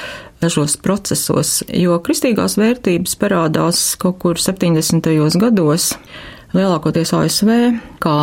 dažos 0.41 0.77
procesos, 0.81 1.61
jo 1.75 1.99
kristīgās 2.05 2.55
vērtības 2.61 3.17
parādās 3.21 3.83
kaut 4.01 4.21
kur 4.23 4.39
70. 4.39 5.11
gados 5.43 5.91
lielākoties 6.55 7.13
ASV, 7.15 7.51
kā 8.03 8.17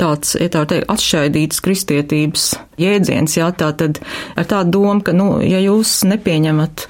tāds, 0.00 0.36
ja 0.36 0.48
tā 0.52 0.64
teikt, 0.68 0.88
atšķaidīts 0.92 1.64
kristietības 1.64 2.48
jēdziens, 2.80 3.36
jā, 3.40 3.50
tā 3.56 3.72
tad 3.76 4.00
ar 4.36 4.48
tādu 4.48 4.78
domu, 4.78 5.00
ka, 5.04 5.16
nu, 5.16 5.38
ja 5.44 5.60
jūs 5.64 6.02
nepieņemat 6.08 6.86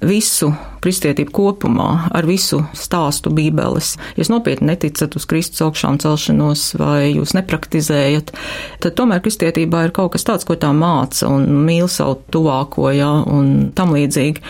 visu 0.00 0.50
kristietību 0.80 1.32
kopumā, 1.34 1.88
ar 2.16 2.24
visu 2.28 2.62
stāstu 2.76 3.32
Bībeles. 3.36 3.92
Ja 4.14 4.22
jūs 4.22 4.30
nopietni 4.32 4.70
neticat 4.70 5.16
uz 5.18 5.26
Kristus 5.28 5.60
augšām 5.66 5.98
celšanos 6.00 6.62
vai 6.80 7.10
jūs 7.12 7.34
nepraktizējat, 7.36 8.32
tad 8.80 8.96
tomēr 8.96 9.20
kristietībā 9.24 9.84
ir 9.86 9.94
kaut 9.96 10.14
kas 10.14 10.24
tāds, 10.26 10.48
ko 10.48 10.56
tā 10.60 10.72
māca 10.76 11.28
un 11.28 11.44
mīl 11.66 11.88
savu 11.92 12.16
tuvāko, 12.32 12.88
jā, 12.96 13.10
un 13.28 13.70
tam 13.76 13.92
līdzīgi, 13.96 14.44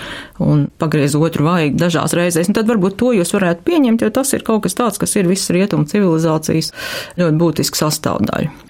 un 0.46 0.68
pagriez 0.80 1.18
otru 1.18 1.48
vajag 1.50 1.76
dažās 1.82 2.14
reizēs. 2.16 2.50
Un 2.50 2.60
tad 2.60 2.70
varbūt 2.70 2.98
to 3.02 3.12
jūs 3.18 3.34
varētu 3.34 3.66
pieņemt, 3.66 4.06
jo 4.06 4.14
tas 4.14 4.30
ir 4.36 4.46
kaut 4.46 4.64
kas 4.68 4.78
tāds, 4.78 5.02
kas 5.02 5.18
ir 5.18 5.30
visas 5.30 5.50
rietumu 5.56 5.90
civilizācijas 5.90 6.74
ļoti 7.18 7.40
būtiska 7.42 7.84
sastāvdaļa 7.84 8.69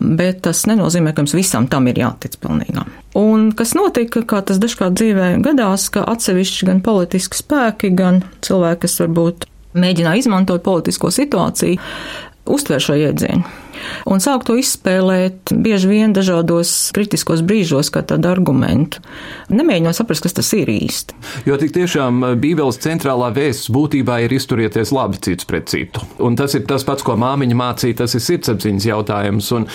bet 0.00 0.42
tas 0.46 0.64
nenozīmē, 0.68 1.14
ka 1.14 1.24
mums 1.24 1.34
visam 1.36 1.68
tam 1.70 1.88
ir 1.90 2.00
jātic 2.02 2.36
pilnīgā. 2.42 2.84
Un 3.18 3.50
kas 3.56 3.74
notika, 3.78 4.24
kā 4.26 4.42
tas 4.46 4.60
dažkārt 4.62 4.96
dzīvē 4.98 5.30
gadās, 5.44 5.88
ka 5.94 6.04
atsevišķi 6.14 6.70
gan 6.70 6.82
politiski 6.84 7.38
spēki, 7.38 7.92
gan 7.96 8.22
cilvēki, 8.44 8.82
kas 8.86 8.98
varbūt 9.04 9.48
mēģināja 9.78 10.24
izmantot 10.24 10.64
politisko 10.66 11.10
situāciju, 11.14 11.78
uztver 12.54 12.82
šo 12.82 12.98
iedzienu. 12.98 13.63
Un 14.10 14.22
sāk 14.22 14.46
to 14.48 14.56
izspēlēt 14.60 15.52
bieži 15.64 15.90
vien 15.90 16.14
dažādos 16.16 16.72
kritiskos 16.96 17.42
brīžos 17.46 17.90
kā 17.94 18.04
tādu 18.06 18.30
argumentu. 18.30 19.02
Nemēģinot 19.52 19.96
saprast, 19.96 20.24
kas 20.24 20.36
tas 20.36 20.50
ir 20.56 20.70
īsti. 20.72 21.16
Jo 21.48 21.58
tik 21.60 21.74
tiešām 21.76 22.22
eh, 22.24 22.36
Bībeles 22.40 22.80
centrālā 22.82 23.30
vēsts 23.34 23.70
būtībā 23.74 24.20
ir 24.24 24.34
izturieties 24.36 24.92
labi 24.94 25.20
cits 25.24 25.48
pret 25.48 25.68
citu. 25.72 26.04
Un 26.24 26.38
tas 26.38 26.56
ir 26.56 26.66
tas 26.68 26.86
pats, 26.86 27.04
ko 27.06 27.16
māmiņa 27.20 27.58
mācīja, 27.58 28.00
tas 28.02 28.16
ir 28.16 28.24
sirdsapziņas 28.24 28.88
jautājums. 28.88 29.50
Un 29.56 29.68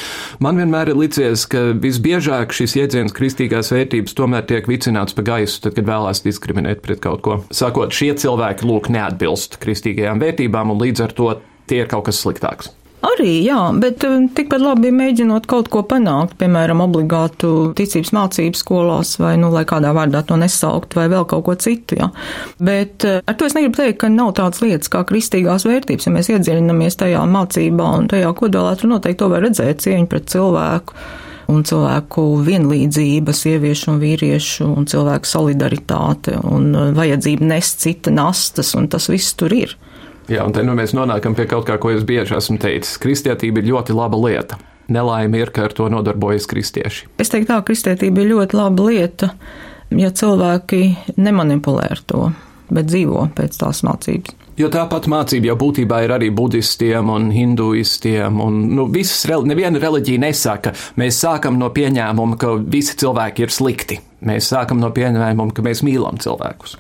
man 0.44 0.60
vienmēr 0.60 0.94
ir 0.94 1.00
licies, 1.00 1.46
ka 1.50 1.70
visbiežāk 1.80 2.56
šis 2.56 2.78
jēdziens 2.80 3.16
kristīgās 3.16 3.74
vērtības 3.76 4.18
tomēr 4.18 4.48
tiek 4.50 4.70
vicināts 4.70 5.16
pa 5.18 5.26
gaisu, 5.34 5.62
tad, 5.66 5.78
kad 5.78 5.90
vēlās 5.90 6.24
diskriminēt 6.26 6.84
pret 6.86 7.04
kaut 7.04 7.24
ko. 7.26 7.40
Sakot, 7.56 7.94
šie 7.96 8.14
cilvēki 8.20 8.68
lūk 8.68 8.92
neatbilst 8.94 9.60
kristīgajām 9.64 10.22
vērtībām 10.24 10.74
un 10.74 10.84
līdz 10.84 11.08
ar 11.08 11.16
to 11.16 11.32
tie 11.70 11.84
ir 11.84 11.92
kaut 11.92 12.08
kas 12.10 12.22
sliktāks. 12.24 12.74
Arī, 13.00 13.46
jā, 13.46 13.58
bet 13.80 14.04
um, 14.04 14.26
tikpat 14.36 14.60
labi 14.60 14.90
mēģinot 14.92 15.46
kaut 15.48 15.70
ko 15.72 15.86
panākt, 15.88 16.34
piemēram, 16.42 16.82
obligātu 16.84 17.72
ticības 17.78 18.12
mācību 18.16 18.60
skolās, 18.60 19.14
vai, 19.22 19.38
nu, 19.40 19.54
lai 19.54 19.64
kādā 19.68 19.94
vārdā 19.96 20.20
to 20.28 20.36
nesaukt, 20.40 20.98
vai 21.00 21.06
vēl 21.12 21.24
kaut 21.32 21.46
ko 21.48 21.56
citu, 21.56 21.96
jā. 22.02 22.10
Bet 22.60 23.08
uh, 23.08 23.22
ar 23.24 23.40
to 23.40 23.48
es 23.48 23.56
negribu 23.56 23.80
teikt, 23.80 24.02
ka 24.04 24.12
nav 24.12 24.34
tādas 24.42 24.60
lietas 24.66 24.92
kā 24.92 25.06
kristīgās 25.08 25.64
vērtības, 25.70 26.10
ja 26.10 26.16
mēs 26.18 26.32
iedziļinamies 26.36 27.00
tajā 27.00 27.24
mācībā 27.32 27.90
un 28.02 28.12
tajā 28.12 28.36
kodolā, 28.36 28.76
tur 28.76 28.92
noteikti 28.92 29.24
to 29.24 29.32
var 29.32 29.48
redzēt 29.48 29.86
cieņu 29.86 30.12
pret 30.12 30.28
cilvēku 30.36 31.00
un 31.50 31.64
cilvēku 31.66 32.26
vienlīdzība, 32.46 33.34
sieviešu 33.34 33.94
un 33.94 34.04
vīriešu, 34.04 34.68
un 34.76 34.90
cilvēku 34.92 35.32
solidaritāte, 35.38 36.36
un 36.52 36.74
uh, 36.76 36.90
vajadzība 37.00 37.48
nest 37.56 37.80
cita 37.86 38.12
nastas, 38.12 38.76
un 38.76 38.92
tas 38.92 39.08
viss 39.08 39.40
tur 39.40 39.56
ir. 39.56 39.80
Jā, 40.30 40.44
un 40.46 40.54
te 40.54 40.62
nu 40.62 40.76
mēs 40.78 40.94
nonākam 40.94 41.34
pie 41.34 41.48
kaut 41.50 41.66
kā, 41.66 41.80
ko 41.82 41.90
es 41.90 42.04
bieži 42.06 42.36
esmu 42.38 42.60
teicis. 42.62 43.00
Kristietība 43.02 43.64
ir 43.64 43.72
ļoti 43.72 43.96
laba 43.98 44.18
lieta. 44.22 44.60
Nelaime 44.90 45.42
ir, 45.42 45.50
ka 45.54 45.68
ar 45.68 45.74
to 45.74 45.88
nodarbojas 45.90 46.46
kristieši. 46.50 47.08
Es 47.22 47.34
teiktu, 47.34 47.50
tā 47.50 47.58
kristietība 47.66 48.22
ir 48.22 48.32
ļoti 48.36 48.58
laba 48.58 48.90
lieta, 48.90 49.32
ja 49.94 50.12
cilvēki 50.14 50.84
nemanipulē 51.18 51.88
ar 51.96 52.04
to, 52.06 52.28
bet 52.70 52.90
dzīvo 52.90 53.26
pēc 53.38 53.58
tās 53.58 53.82
mācības. 53.86 54.38
Jo 54.60 54.68
tāpat 54.68 55.06
mācība 55.08 55.54
jau 55.54 55.56
būtībā 55.62 56.02
ir 56.04 56.12
arī 56.12 56.28
budistiem 56.36 57.10
un 57.14 57.30
hinduistiem. 57.32 58.42
Un, 58.44 58.58
nu, 58.76 58.90
visas, 58.92 59.24
neviena 59.48 59.80
reliģija 59.80 60.20
nesaka, 60.20 60.74
mēs 61.00 61.22
sākam 61.24 61.58
no 61.62 61.70
pieņēmuma, 61.74 62.36
ka 62.42 62.58
visi 62.60 62.98
cilvēki 63.00 63.48
ir 63.48 63.56
slikti. 63.56 64.02
Mēs 64.28 64.52
sākam 64.52 64.82
no 64.84 64.92
pieņēmuma, 64.92 65.56
ka 65.56 65.64
mēs 65.64 65.82
mīlam 65.88 66.20
cilvēkus. 66.20 66.76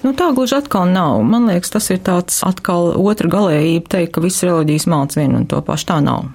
Nu, 0.00 0.14
tā 0.16 0.30
gluži 0.32 0.56
atkal 0.56 0.88
nav. 0.88 1.20
Man 1.28 1.48
liekas, 1.50 1.74
tas 1.74 1.90
ir 1.92 2.00
tāds 2.04 2.40
atkal 2.46 2.94
otra 2.96 3.28
galējība 3.28 3.96
teikt, 3.96 4.14
ka 4.14 4.24
visas 4.24 4.46
reliģijas 4.48 4.88
māca 4.88 5.20
vienu 5.20 5.42
un 5.42 5.48
to 5.50 5.60
pašu. 5.64 5.90
Tā 5.92 5.98
nav. 6.04 6.30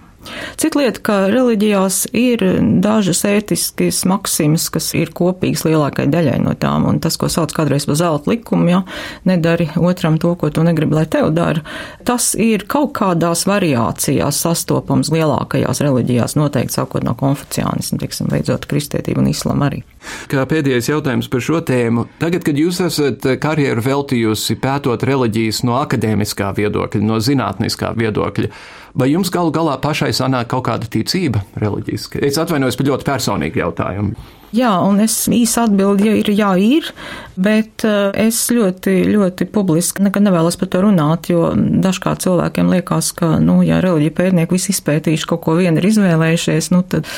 Cita 0.60 0.80
lieta, 0.80 1.02
ka 1.06 1.16
reliģijās 1.32 2.06
ir 2.16 2.44
dažas 2.84 3.24
ētiskas 3.28 4.04
maksimas, 4.10 4.68
kas 4.74 4.92
ir 4.98 5.12
kopīgas 5.16 5.66
lielākai 5.68 6.08
daļai 6.12 6.38
no 6.44 6.56
tām, 6.60 6.88
un 6.90 7.00
tas, 7.04 7.18
ko 7.20 7.30
sauc 7.32 7.54
kādreiz 7.56 7.88
par 7.88 8.00
zelta 8.00 8.32
likumu, 8.32 8.70
ja 8.72 8.82
nedari 9.28 9.68
otram 9.76 10.20
to, 10.22 10.34
ko 10.40 10.50
tu 10.54 10.64
negribi, 10.66 10.98
lai 10.98 11.06
tev 11.12 11.32
dara, 11.36 11.64
tas 12.08 12.34
ir 12.40 12.66
kaut 12.72 12.94
kādās 12.98 13.46
variācijās 13.50 14.42
sastopams 14.46 15.12
lielākajās 15.14 15.84
reliģijās, 15.86 16.38
noteikti 16.40 16.80
sākot 16.80 17.06
no 17.06 17.16
konfuciānismu, 17.20 18.00
teiksim, 18.02 18.30
beidzot 18.32 18.68
kristietību 18.70 19.24
un 19.24 19.32
islamu 19.32 19.70
arī. 19.70 19.84
Kā 20.30 20.46
pēdējais 20.50 20.90
jautājums 20.92 21.30
par 21.32 21.44
šo 21.44 21.62
tēmu. 21.66 22.08
Tagad, 22.22 22.46
kad 22.46 22.60
jūs 22.60 22.82
esat 22.86 23.26
karjeru 23.42 23.84
veltījusi 23.86 24.58
pētot 24.62 25.06
reliģijas 25.08 25.64
no 25.66 25.80
akadēmiskā 25.82 26.52
viedokļa, 26.58 27.02
no 27.06 27.20
zinātniskā 27.24 27.94
viedokļa, 27.98 28.52
Vai 28.96 29.10
jums 29.12 29.28
galu 29.34 29.52
galā 29.52 29.76
pašai 29.84 30.14
sanāk 30.16 30.48
kaut 30.54 30.70
kāda 30.70 30.88
ticība 30.88 31.42
reliģiska? 31.60 32.22
Es 32.24 32.40
atvainojos 32.40 32.78
par 32.80 32.88
ļoti 32.88 33.08
personīgu 33.10 33.60
jautājumu. 33.60 34.16
Jā, 34.56 34.72
un 34.86 35.02
es 35.04 35.16
īsi 35.32 35.58
atbildu, 35.60 36.06
ja 36.08 36.16
ir, 36.20 36.30
jā, 36.32 36.50
ir, 36.62 36.88
bet 37.36 37.84
eh, 37.88 38.28
es 38.28 38.38
ļoti, 38.54 38.94
ļoti 39.12 39.48
publiski 39.52 40.06
nekad 40.06 40.24
nevēlos 40.24 40.56
par 40.60 40.70
to 40.72 40.84
runāt, 40.86 41.28
jo 41.32 41.50
dažkārt 41.84 42.24
cilvēkiem 42.24 42.70
liekas, 42.72 43.12
ka, 43.18 43.34
nu, 43.44 43.58
ja 43.66 43.82
reliģija 43.84 44.14
pētnieki 44.16 44.56
visi 44.56 44.72
izpētījuši 44.76 45.28
kaut 45.32 45.44
ko 45.44 45.58
vienu 45.60 45.82
ir 45.82 45.90
izvēlējušies, 45.90 46.70
nu, 46.72 46.84
tad 46.88 47.10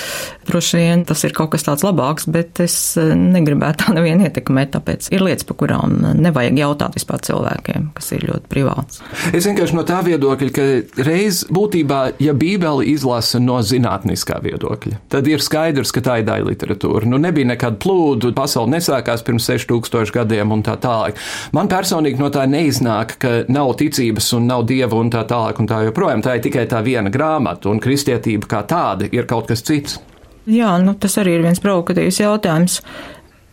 droši 0.47 0.82
vien 0.82 1.04
tas 1.08 1.21
ir 1.28 1.36
kaut 1.38 1.52
kas 1.54 1.67
tāds 1.67 1.86
labāks, 1.86 2.26
bet 2.34 2.63
es 2.63 2.78
eh, 2.97 3.13
negribētu 3.17 3.86
tā 3.86 3.97
nevienu 3.97 4.26
ietekmēt, 4.26 4.73
tāpēc 4.78 5.12
ir 5.13 5.26
lietas, 5.28 5.45
par 5.47 5.60
kurām 5.62 6.00
nevajag 6.17 6.58
jautāt 6.63 6.97
vispār 6.97 7.21
cilvēkiem, 7.28 7.91
kas 7.97 8.12
ir 8.17 8.26
ļoti 8.32 8.52
privāts. 8.52 9.04
Es 9.30 9.45
vienkārši 9.45 9.78
no 9.78 9.86
tā 9.88 10.02
viedokļa, 10.08 10.52
ka 10.56 10.67
reiz 11.06 11.43
būtībā, 11.54 12.02
ja 12.23 12.34
Bībeli 12.38 12.89
izlasa 12.95 13.41
no 13.43 13.60
zinātniskā 13.62 14.41
viedokļa, 14.47 15.04
tad 15.13 15.30
ir 15.30 15.43
skaidrs, 15.43 15.93
ka 15.93 16.06
tā 16.10 16.19
ir 16.23 16.30
daļa 16.32 16.50
literatūra. 16.50 17.06
Nu, 17.10 17.21
nebija 17.28 17.52
nekāda 17.54 17.80
plūdu, 17.84 18.34
pasaule 18.38 18.74
nesākās 18.78 19.24
pirms 19.28 19.48
6000 19.52 20.13
gadiem 20.16 20.56
un 20.56 20.63
tā 20.66 20.78
tālāk. 20.82 21.20
Man 21.56 21.70
personīgi 21.72 22.22
no 22.22 22.32
tā 22.34 22.48
neiznāk, 22.50 23.18
ka 23.22 23.34
nav 23.52 23.76
ticības 23.80 24.32
un 24.38 24.48
nav 24.50 24.66
dieva 24.70 24.98
un 24.98 25.12
tā 25.13 25.24
tālāk 25.30 25.62
un 25.62 25.70
tā 25.70 25.84
joprojām. 25.88 26.24
Tā 26.26 26.38
ir 26.38 26.46
tikai 26.48 26.68
tā 26.72 26.82
viena 26.86 27.13
grāmata, 27.13 27.72
un 27.72 27.84
kristietība 27.84 28.50
kā 28.50 28.63
tāda 28.68 29.12
ir 29.12 29.30
kaut 29.30 29.52
kas 29.52 29.66
cits. 29.68 30.00
Jā, 30.48 30.78
nu, 30.80 30.96
tas 30.96 31.18
arī 31.20 31.38
ir 31.38 31.44
viens 31.44 31.60
provokatīvs 31.60 32.22
jautājums. 32.24 32.80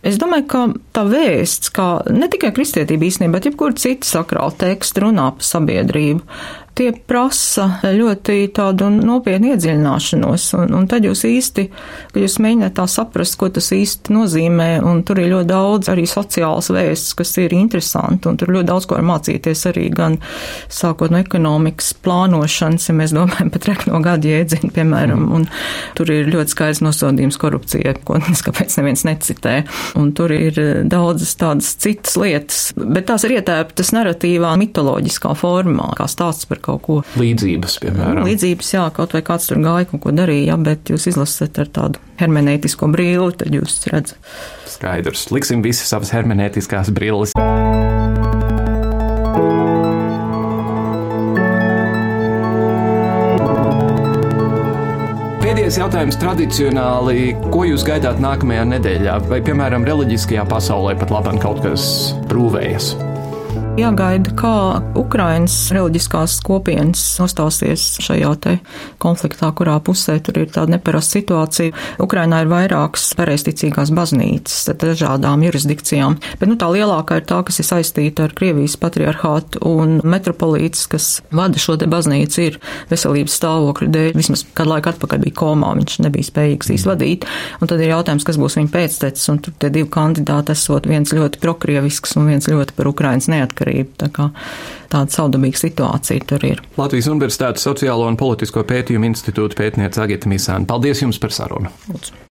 Es 0.04 0.18
domāju, 0.20 0.44
ka 0.52 0.60
tā 0.94 1.02
vēsts, 1.08 1.70
kā 1.74 1.86
ne 2.12 2.28
tikai 2.30 2.52
kristietība 2.54 3.08
īstenībā, 3.08 3.38
bet 3.38 3.48
jebkur 3.48 3.74
cita 3.80 4.06
sakrāla 4.06 4.52
teksta 4.60 5.06
runā 5.06 5.30
par 5.34 5.46
sabiedrību, 5.48 6.20
tie 6.74 6.90
prasa 7.06 7.66
ļoti 7.82 8.36
tādu 8.54 8.88
nopietnu 8.90 9.52
iedziļināšanos, 9.54 10.46
un, 10.58 10.72
un 10.74 10.88
tad 10.90 11.06
jūs 11.06 11.22
īsti, 11.28 11.66
kad 12.12 12.18
jūs 12.22 12.36
mēģināt 12.42 12.74
tā 12.78 12.86
saprast, 12.90 13.36
ko 13.38 13.48
tas 13.54 13.70
īsti 13.74 14.14
nozīmē, 14.14 14.68
un 14.82 15.04
tur 15.06 15.20
ir 15.22 15.30
ļoti 15.30 15.48
daudz 15.50 15.90
arī 15.92 16.06
sociāls 16.10 16.70
vēsts, 16.74 17.14
kas 17.18 17.34
ir 17.42 17.54
interesanti, 17.56 18.28
un 18.30 18.38
tur 18.40 18.50
ļoti 18.56 18.68
daudz 18.70 18.88
ko 18.90 18.98
var 18.98 19.06
mācīties 19.12 19.64
arī 19.70 19.86
gan 19.94 20.18
sākot 20.72 21.14
no 21.14 21.20
ekonomikas 21.22 21.92
plānošanas, 22.04 22.88
ja 22.90 22.96
mēs 22.98 23.14
domājam 23.14 23.52
pat 23.54 23.70
rekno 23.70 24.02
gadu 24.04 24.32
jēdzienu, 24.32 24.72
piemēram, 24.74 25.28
mm. 25.28 25.34
un 25.38 25.46
tur 25.98 26.10
ir 26.10 26.30
ļoti 26.32 26.56
skaidrs 26.56 26.82
nosodījums 26.84 27.38
korupcijai, 27.40 27.94
ko 28.02 28.18
kāpēc 28.48 28.78
neviens 28.80 29.06
necitē, 29.06 29.60
un 30.00 30.10
tur 30.16 30.34
ir 30.34 30.58
daudzas 30.90 31.36
tādas 31.38 31.70
citas 31.78 32.18
lietas, 32.18 32.66
bet 32.74 33.06
tās 33.12 33.26
ir 33.28 33.38
ietēptas 33.38 33.94
narratīvā 33.94 34.54
mitoloģiskā 34.58 35.36
formā, 35.38 35.92
kā 35.98 36.10
stāsts 36.10 36.50
par 36.50 36.63
kaut 36.64 36.82
ko. 36.86 36.98
Līdzības, 37.20 37.78
piemēram. 37.84 38.22
Nu, 38.22 38.28
līdzības, 38.30 38.72
jā, 38.76 38.86
kaut 38.96 39.16
vai 39.16 39.22
kāds 39.26 39.50
tur 39.50 39.60
gāja, 39.64 39.88
kaut 39.90 40.04
ko 40.06 40.14
darīja, 40.16 40.52
jā, 40.52 40.58
bet 40.70 40.94
jūs 40.94 41.08
izlasat 41.12 41.60
ar 41.62 41.70
tādu 41.80 42.02
hermenētisko 42.20 42.88
brīli, 42.92 43.30
tad 43.40 43.54
jūs 43.54 43.80
redzat. 43.92 44.18
Skaidrs. 44.70 45.28
Liksim 45.34 45.64
visi 45.64 45.86
savas 45.88 46.14
hermenētiskās 46.14 46.92
brilles. 46.94 47.34
Pēdējais 55.44 55.76
jautājums 55.78 56.18
tradicionāli, 56.20 57.32
ko 57.54 57.62
jūs 57.68 57.84
gaidāt 57.86 58.20
nākamajā 58.22 58.66
nedēļā? 58.74 59.16
Vai, 59.30 59.40
piemēram, 59.44 59.86
reliģiskajā 59.88 60.46
pasaulē 60.50 60.96
pat 61.00 61.14
labāk 61.14 61.40
kaut 61.44 61.62
kas 61.64 61.88
brūvējas? 62.30 62.94
Jāgaida, 63.74 64.30
kā 64.38 64.78
Ukrainas 64.94 65.54
reliģiskās 65.74 66.36
kopienas 66.46 67.00
nostāsies 67.18 67.82
šajā 68.04 68.28
te 68.44 68.52
konfliktā, 69.02 69.48
kurā 69.58 69.80
pusē 69.82 70.20
tur 70.22 70.36
ir 70.44 70.52
tāda 70.54 70.76
neparasta 70.76 71.18
situācija. 71.18 71.72
Ukrainā 72.04 72.44
ir 72.44 72.52
vairākas 72.52 73.08
pareisticīgās 73.18 73.90
baznīcas 73.96 74.60
ar 74.70 74.78
dažādām 74.78 75.42
jurisdikcijām, 75.42 76.20
bet 76.38 76.52
nu, 76.52 76.54
tā 76.60 76.68
lielākā 76.70 77.18
ir 77.18 77.26
tā, 77.26 77.40
kas 77.48 77.58
ir 77.58 77.66
saistīta 77.66 78.28
ar 78.28 78.36
Krievijas 78.38 78.76
patriarchātu 78.78 79.64
un 79.66 79.98
metropolīts, 80.06 80.86
kas 80.94 81.08
vada 81.34 81.58
šo 81.58 81.74
te 81.74 81.90
baznīcu, 81.90 82.46
ir 82.46 82.60
veselības 82.94 83.40
stāvokļa 83.40 83.90
dēļ. 83.98 84.12
Vismaz 84.22 84.46
kādu 84.54 84.70
laiku 84.76 84.92
atpakaļ 84.92 85.24
bija 85.26 85.38
komā, 85.42 85.72
viņš 85.80 85.98
nebija 86.06 86.30
spējīgs 86.30 86.70
īsti 86.76 86.92
vadīt. 86.92 87.26
Un 87.58 87.74
tad 87.74 87.82
ir 87.82 87.90
jautājums, 87.96 88.30
kas 88.30 88.38
būs 88.38 88.60
viņa 88.62 88.72
pēctecis, 88.78 89.26
un 89.34 89.42
tur 89.42 89.58
tie 89.58 89.74
divi 89.74 89.90
kandidāti 89.98 90.54
esot 90.54 90.86
viens 90.86 91.10
ļoti 91.10 91.42
prokrievisks 91.42 92.14
un 92.22 92.30
viens 92.30 92.46
ļoti 92.54 92.78
par 92.78 92.94
Ukrainas 92.94 93.26
neatkarību 93.34 93.63
neatkarību. 93.64 93.96
Tā 93.98 94.10
kā 94.12 94.30
tāda 94.92 95.10
saudabīga 95.10 95.58
situācija 95.58 96.26
tur 96.28 96.44
ir. 96.44 96.62
Latvijas 96.76 97.08
Universitātes 97.08 97.64
Sociālo 97.64 98.06
un 98.08 98.16
Politisko 98.16 98.64
pētījumu 98.64 99.10
institūta 99.10 99.56
pētniece 99.58 100.02
Agita 100.02 100.28
Misāna. 100.28 100.66
Paldies 100.66 101.02
jums 101.02 101.18
par 101.18 101.32
sarunu! 101.32 101.72
Lūdzu. 101.88 102.22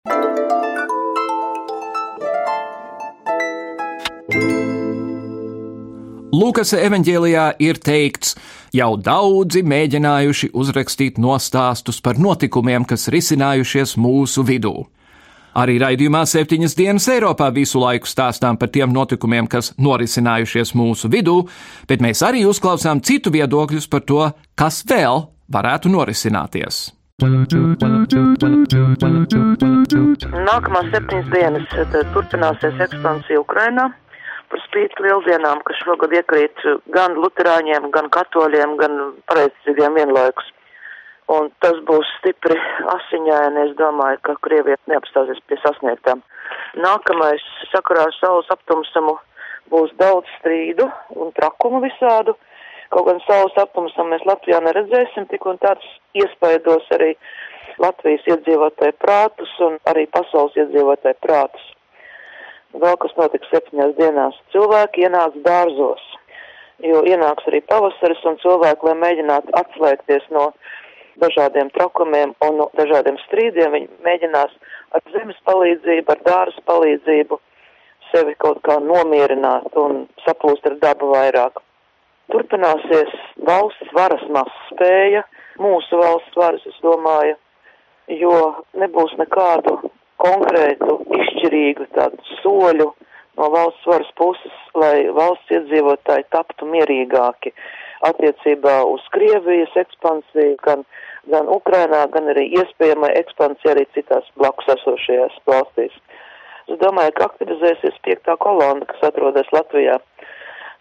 Lūkas 6.32 6.72
evanģēlijā 6.72 7.42
ir 7.60 7.76
teikts, 7.76 8.32
jau 8.72 8.94
daudzi 8.96 9.60
mēģinājuši 9.68 10.48
uzrakstīt 10.56 11.20
nostāstus 11.20 12.00
par 12.00 12.16
notikumiem, 12.16 12.86
kas 12.88 13.10
risinājušies 13.12 13.98
mūsu 14.00 14.42
vidū. 14.48 14.86
Arī 15.52 15.74
raidījumā 15.82 16.22
septiņas 16.24 16.74
dienas 16.78 17.04
Eiropā 17.12 17.50
visu 17.52 17.80
laiku 17.82 18.08
stāstām 18.08 18.56
par 18.56 18.70
tiem 18.72 18.92
notikumiem, 18.94 19.44
kas 19.52 19.74
norisinājušies 19.76 20.72
mūsu 20.80 21.10
vidū, 21.12 21.42
bet 21.88 22.00
mēs 22.00 22.22
arī 22.24 22.46
uzklausām 22.48 23.02
citu 23.04 23.28
viedokļus 23.34 23.88
par 23.92 24.02
to, 24.08 24.22
kas 24.56 24.80
vēl 24.88 25.26
varētu 25.52 25.92
norisināties. 25.92 26.86
Nākamās 30.48 30.88
septiņas 30.94 31.28
dienas 31.34 31.68
turpināsies 32.14 32.80
ekspansija 32.88 33.42
Ukrainā. 33.44 33.90
Par 34.48 34.60
spīti 34.64 35.04
lieldienām, 35.04 35.60
kas 35.68 35.76
šogad 35.84 36.12
iekrīt 36.16 36.64
gan 36.96 37.14
luterāņiem, 37.20 37.92
gan 37.92 38.08
katoļiem, 38.12 38.74
gan 38.80 38.98
pareizcīgiem 39.28 40.00
vienlaikus. 40.00 40.48
Un 41.32 41.48
tas 41.64 41.78
būs 41.88 42.08
stipri 42.18 42.58
asiņaini. 42.92 43.66
Es 43.68 43.76
domāju, 43.78 44.18
ka 44.26 44.36
Krievija 44.44 44.76
neapstāsies 44.90 45.40
pie 45.48 45.58
sasniegtām. 45.62 46.22
Nākamais 46.84 47.44
sakarā 47.70 48.08
ar 48.08 48.16
saules 48.18 48.50
aptumsumu 48.52 49.16
būs 49.72 49.94
daudz 50.00 50.28
strīdu 50.38 50.88
un 51.16 51.32
trakumu 51.38 51.80
visādu. 51.84 52.34
Kaut 52.92 53.06
gan 53.08 53.22
saules 53.24 53.56
aptumsam 53.56 54.10
mēs 54.12 54.24
Latvijā 54.28 54.58
neredzēsim, 54.60 55.28
tik 55.30 55.46
un 55.48 55.60
tāds 55.62 55.86
iespaidos 56.18 56.90
arī 56.92 57.14
Latvijas 57.80 58.26
iedzīvotāju 58.28 58.98
prātus 59.00 59.52
un 59.64 59.78
arī 59.88 60.04
pasaules 60.12 60.58
iedzīvotāju 60.60 61.16
prātus. 61.24 61.70
Vēl 62.82 62.98
kas 63.00 63.16
notiks 63.16 63.48
septiņās 63.52 63.96
dienās. 63.96 64.36
Cilvēki 64.52 65.06
ienāks 65.06 65.40
dārzos, 65.46 66.04
jo 66.84 67.00
ienāks 67.08 67.48
arī 67.48 67.62
pavasaris 67.72 68.22
un 68.28 68.38
cilvēki, 68.44 68.88
lai 68.88 68.96
mēģinātu 69.06 69.56
atslēgties 69.60 70.28
no 70.36 70.50
dažādiem 71.20 71.70
trakumiem 71.76 72.34
un 72.44 72.62
dažādiem 72.78 73.18
strīdiem, 73.26 73.72
viņi 73.74 73.88
mēģinās 74.06 74.54
ar 74.96 75.02
zemes 75.12 75.38
palīdzību, 75.48 76.14
ar 76.14 76.22
dārza 76.26 76.64
palīdzību 76.68 77.38
sevi 78.12 78.34
kaut 78.44 78.60
kā 78.66 78.78
nomierināt 78.84 79.76
un 79.80 80.06
saplūst 80.24 80.66
ar 80.68 80.78
dabu 80.82 81.12
vairāk. 81.12 81.60
Turpināsies 82.32 83.12
valsts 83.46 83.94
varas 83.96 84.22
spēja, 84.70 85.24
mūsu 85.60 85.98
valsts 86.00 86.36
varas, 86.36 86.64
es 86.66 86.78
domāju, 86.84 87.36
jo 88.08 88.36
nebūs 88.78 89.16
nekādu 89.20 89.78
konkrētu, 90.22 90.98
izšķirīgu 91.18 91.88
tādu 91.96 92.36
soļu 92.42 92.92
no 93.38 93.48
valsts 93.52 93.88
varas 93.88 94.10
puses, 94.16 94.58
lai 94.76 95.08
valsts 95.16 95.52
iedzīvotāji 95.56 96.28
taptu 96.34 96.68
mierīgāki 96.68 97.52
attiecībā 98.08 98.76
uz 98.90 99.04
Krievijas 99.14 99.74
ekspansiju, 99.84 100.56
gan, 100.66 100.84
gan 101.32 101.50
Ukrainā, 101.52 102.04
gan 102.14 102.30
arī 102.32 102.48
iespējamai 102.60 103.12
ekspansija 103.22 103.74
arī 103.74 103.86
citās 103.96 104.28
blakus 104.38 104.70
esošajās 104.76 105.38
valstīs. 105.48 105.94
Es 106.70 106.78
domāju, 106.82 107.14
ka 107.16 107.28
aktivizēsies 107.30 107.98
piektā 108.06 108.36
kolona, 108.40 108.86
kas 108.88 109.10
atrodas 109.10 109.50
Latvijā. 109.54 109.98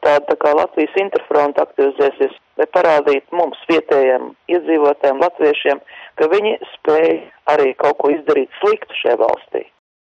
Tāda 0.01 0.23
tā 0.31 0.37
kā 0.41 0.53
Latvijas 0.57 0.95
interfronta 0.97 1.65
aktivizēsies, 1.67 2.33
lai 2.57 2.67
parādītu 2.73 3.37
mums 3.37 3.59
vietējiem 3.69 4.31
iedzīvotājiem, 4.49 5.21
latviešiem, 5.21 5.81
ka 6.17 6.29
viņi 6.31 6.55
spēj 6.75 7.11
arī 7.53 7.75
kaut 7.81 7.99
ko 8.01 8.13
izdarīt 8.13 8.49
sliktu 8.61 8.97
šajā 9.03 9.19
valstī. 9.21 9.67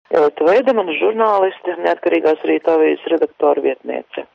Elita 0.10 0.46
Veidemana 0.46 0.94
žurnāliste, 0.98 1.78
neatkarīgās 1.86 2.46
rīta 2.50 2.78
avīzes 2.78 3.10
redaktora 3.14 3.66
vietniece. 3.66 4.26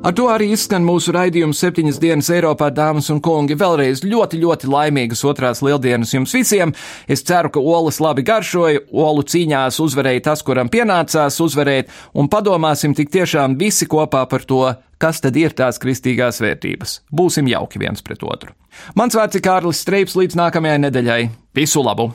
Ar 0.00 0.14
to 0.16 0.30
arī 0.32 0.46
izskan 0.54 0.80
mūsu 0.80 1.12
raidījums 1.12 1.58
septiņas 1.60 1.98
dienas 2.00 2.30
Eiropā, 2.32 2.70
dāmas 2.72 3.10
un 3.12 3.18
kungi. 3.20 3.52
Vēlreiz 3.60 4.00
ļoti, 4.00 4.38
ļoti 4.40 4.70
laimīgas 4.72 5.20
otrās 5.28 5.60
lieldienas 5.60 6.14
jums 6.14 6.32
visiem. 6.32 6.72
Es 7.04 7.20
ceru, 7.28 7.50
ka 7.52 7.60
olas 7.60 8.00
labi 8.00 8.24
garšoja, 8.24 8.86
olu 8.88 9.26
cīņās 9.28 9.76
uzvarēja 9.84 10.24
tas, 10.30 10.44
kuram 10.46 10.72
pienācās 10.72 11.36
uzvarēt, 11.44 11.92
un 12.16 12.32
padomāsim 12.32 12.96
tik 12.96 13.12
tiešām 13.12 13.58
visi 13.60 13.84
kopā 13.92 14.24
par 14.30 14.48
to, 14.48 14.62
kas 14.96 15.20
tad 15.20 15.36
ir 15.36 15.52
tās 15.52 15.76
kristīgās 15.82 16.40
vērtības. 16.40 17.02
Būsim 17.12 17.52
jauki 17.52 17.84
viens 17.84 18.00
pret 18.00 18.24
otru. 18.24 18.56
Mans 18.96 19.20
vārds 19.20 19.36
ir 19.36 19.44
Kārlis 19.44 19.84
Streips 19.84 20.16
līdz 20.16 20.40
nākamajai 20.46 20.80
nedēļai. 20.88 21.22
Visu 21.60 21.84
labu! 21.84 22.14